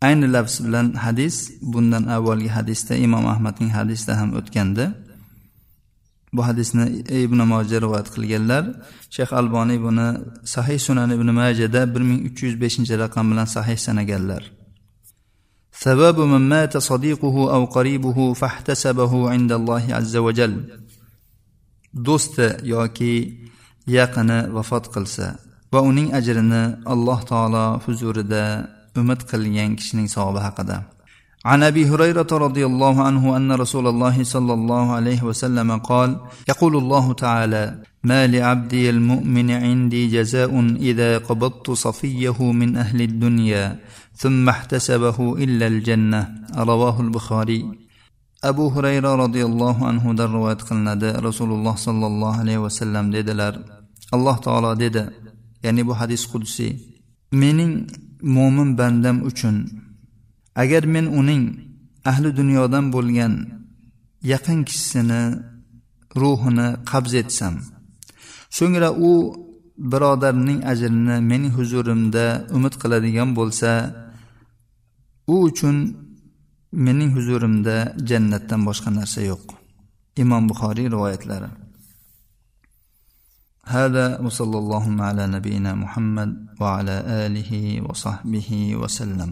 ayni 0.07 0.27
lafz 0.35 0.55
bilan 0.65 0.87
hadis 1.05 1.35
bundan 1.73 2.03
avvalgi 2.15 2.49
hadisda 2.57 2.93
imom 3.05 3.25
ahmadning 3.33 3.71
hadisida 3.77 4.13
ham 4.19 4.29
o'tgandi 4.39 4.85
bu 6.35 6.41
hadisni 6.47 6.85
ibn 7.25 7.39
moja 7.51 7.77
rivoyat 7.83 8.07
qilganlar 8.15 8.63
shayx 9.15 9.29
alboniy 9.39 9.79
buni 9.87 10.07
sahih 10.55 10.79
sunan 10.87 11.09
ibn 11.17 11.29
majada 11.39 11.81
bir 11.93 12.01
ming 12.09 12.19
uch 12.29 12.39
yuz 12.45 12.55
beshinchi 12.63 12.93
raqam 13.03 13.25
bilan 13.31 13.47
sahih 13.55 13.77
sanaganlar 13.87 14.43
ثواب 15.83 16.19
من 16.19 16.43
مات 16.53 16.77
صديقه 16.77 17.35
أو 17.55 17.61
قريبه 17.65 18.33
فاحتسبه 18.33 19.29
عند 19.29 19.51
الله 19.51 19.83
عز 19.97 20.15
وجل 20.25 20.53
do'sti 22.05 22.47
yoki 22.73 23.13
yaqini 23.97 24.37
vafot 24.55 24.85
qilsa 24.93 25.27
va 25.73 25.79
uning 25.89 26.09
ajrini 26.19 26.63
alloh 26.93 27.19
taolo 27.31 27.65
huzurida 27.83 28.43
umid 29.01 29.19
qilgan 29.29 29.71
kishining 29.79 30.07
savobi 30.15 30.41
haqida 30.47 30.77
عن 31.45 31.63
ابي 31.63 31.85
هريره 31.89 32.27
رضي 32.31 32.65
الله 32.65 33.03
عنه 33.03 33.37
ان 33.37 33.51
رسول 33.51 33.87
الله 33.87 34.23
صلى 34.23 34.53
الله 34.53 34.91
عليه 34.91 35.23
وسلم 35.23 35.77
قال 35.77 36.19
يقول 36.49 36.73
الله 36.77 37.13
تعالى 37.13 37.63
ما 38.03 38.27
لعبدي 38.27 38.89
المؤمن 38.89 39.51
عندي 39.51 40.07
جزاء 40.07 40.59
اذا 40.75 41.17
قبضت 41.17 41.71
صفيه 41.71 42.51
من 42.51 42.75
اهل 42.77 43.01
الدنيا 43.01 43.79
ثم 44.15 44.49
احتسبه 44.49 45.17
الا 45.43 45.67
الجنه 45.67 46.21
رواه 46.57 47.01
البخاري 47.01 47.82
abu 48.50 48.64
hurayra 48.74 49.10
roziyallohu 49.24 49.86
anhudan 49.90 50.28
rivoyat 50.36 50.62
qilinadi. 50.68 51.08
Rasululloh 51.28 51.74
sollallohu 51.86 52.40
alayhi 52.42 52.62
vasallam 52.66 53.06
dedilar 53.16 53.54
alloh 54.14 54.36
taolo 54.46 54.70
dedi 54.84 55.02
ya'ni 55.64 55.82
bu 55.88 55.92
hadis 56.00 56.22
qudsiy 56.32 56.72
mening 57.42 57.72
mo'min 58.36 58.68
bandam 58.78 59.16
uchun 59.30 59.56
agar 60.62 60.82
men 60.94 61.06
uning 61.20 61.44
ahli 62.10 62.28
dunyodan 62.40 62.84
bo'lgan 62.94 63.34
yaqin 64.32 64.58
kishisini 64.68 65.22
ruhini 66.22 66.68
qabz 66.90 67.12
etsam 67.22 67.54
so'ngra 68.58 68.88
u 69.08 69.10
birodarning 69.92 70.60
ajrini 70.72 71.16
mening 71.30 71.52
huzurimda 71.58 72.26
umid 72.56 72.74
qiladigan 72.82 73.30
bo'lsa 73.38 73.70
u 75.32 75.34
uchun 75.48 75.76
mening 76.73 77.11
huzurimda 77.15 77.75
jannatdan 78.09 78.61
boshqa 78.67 78.89
narsa 78.91 79.21
yo'q 79.31 79.45
imom 80.21 80.43
buxoriy 80.49 80.87
rivoyatlari 80.93 81.49
هذا 83.69 84.19
وصلى 84.25 84.57
اللهم 84.57 85.01
على 85.01 85.27
نبينا 85.27 85.71
محمد 85.73 86.31
وعلى 86.61 86.95
اله 87.25 87.51
وصحبه 87.85 88.75
وسلم 88.81 89.31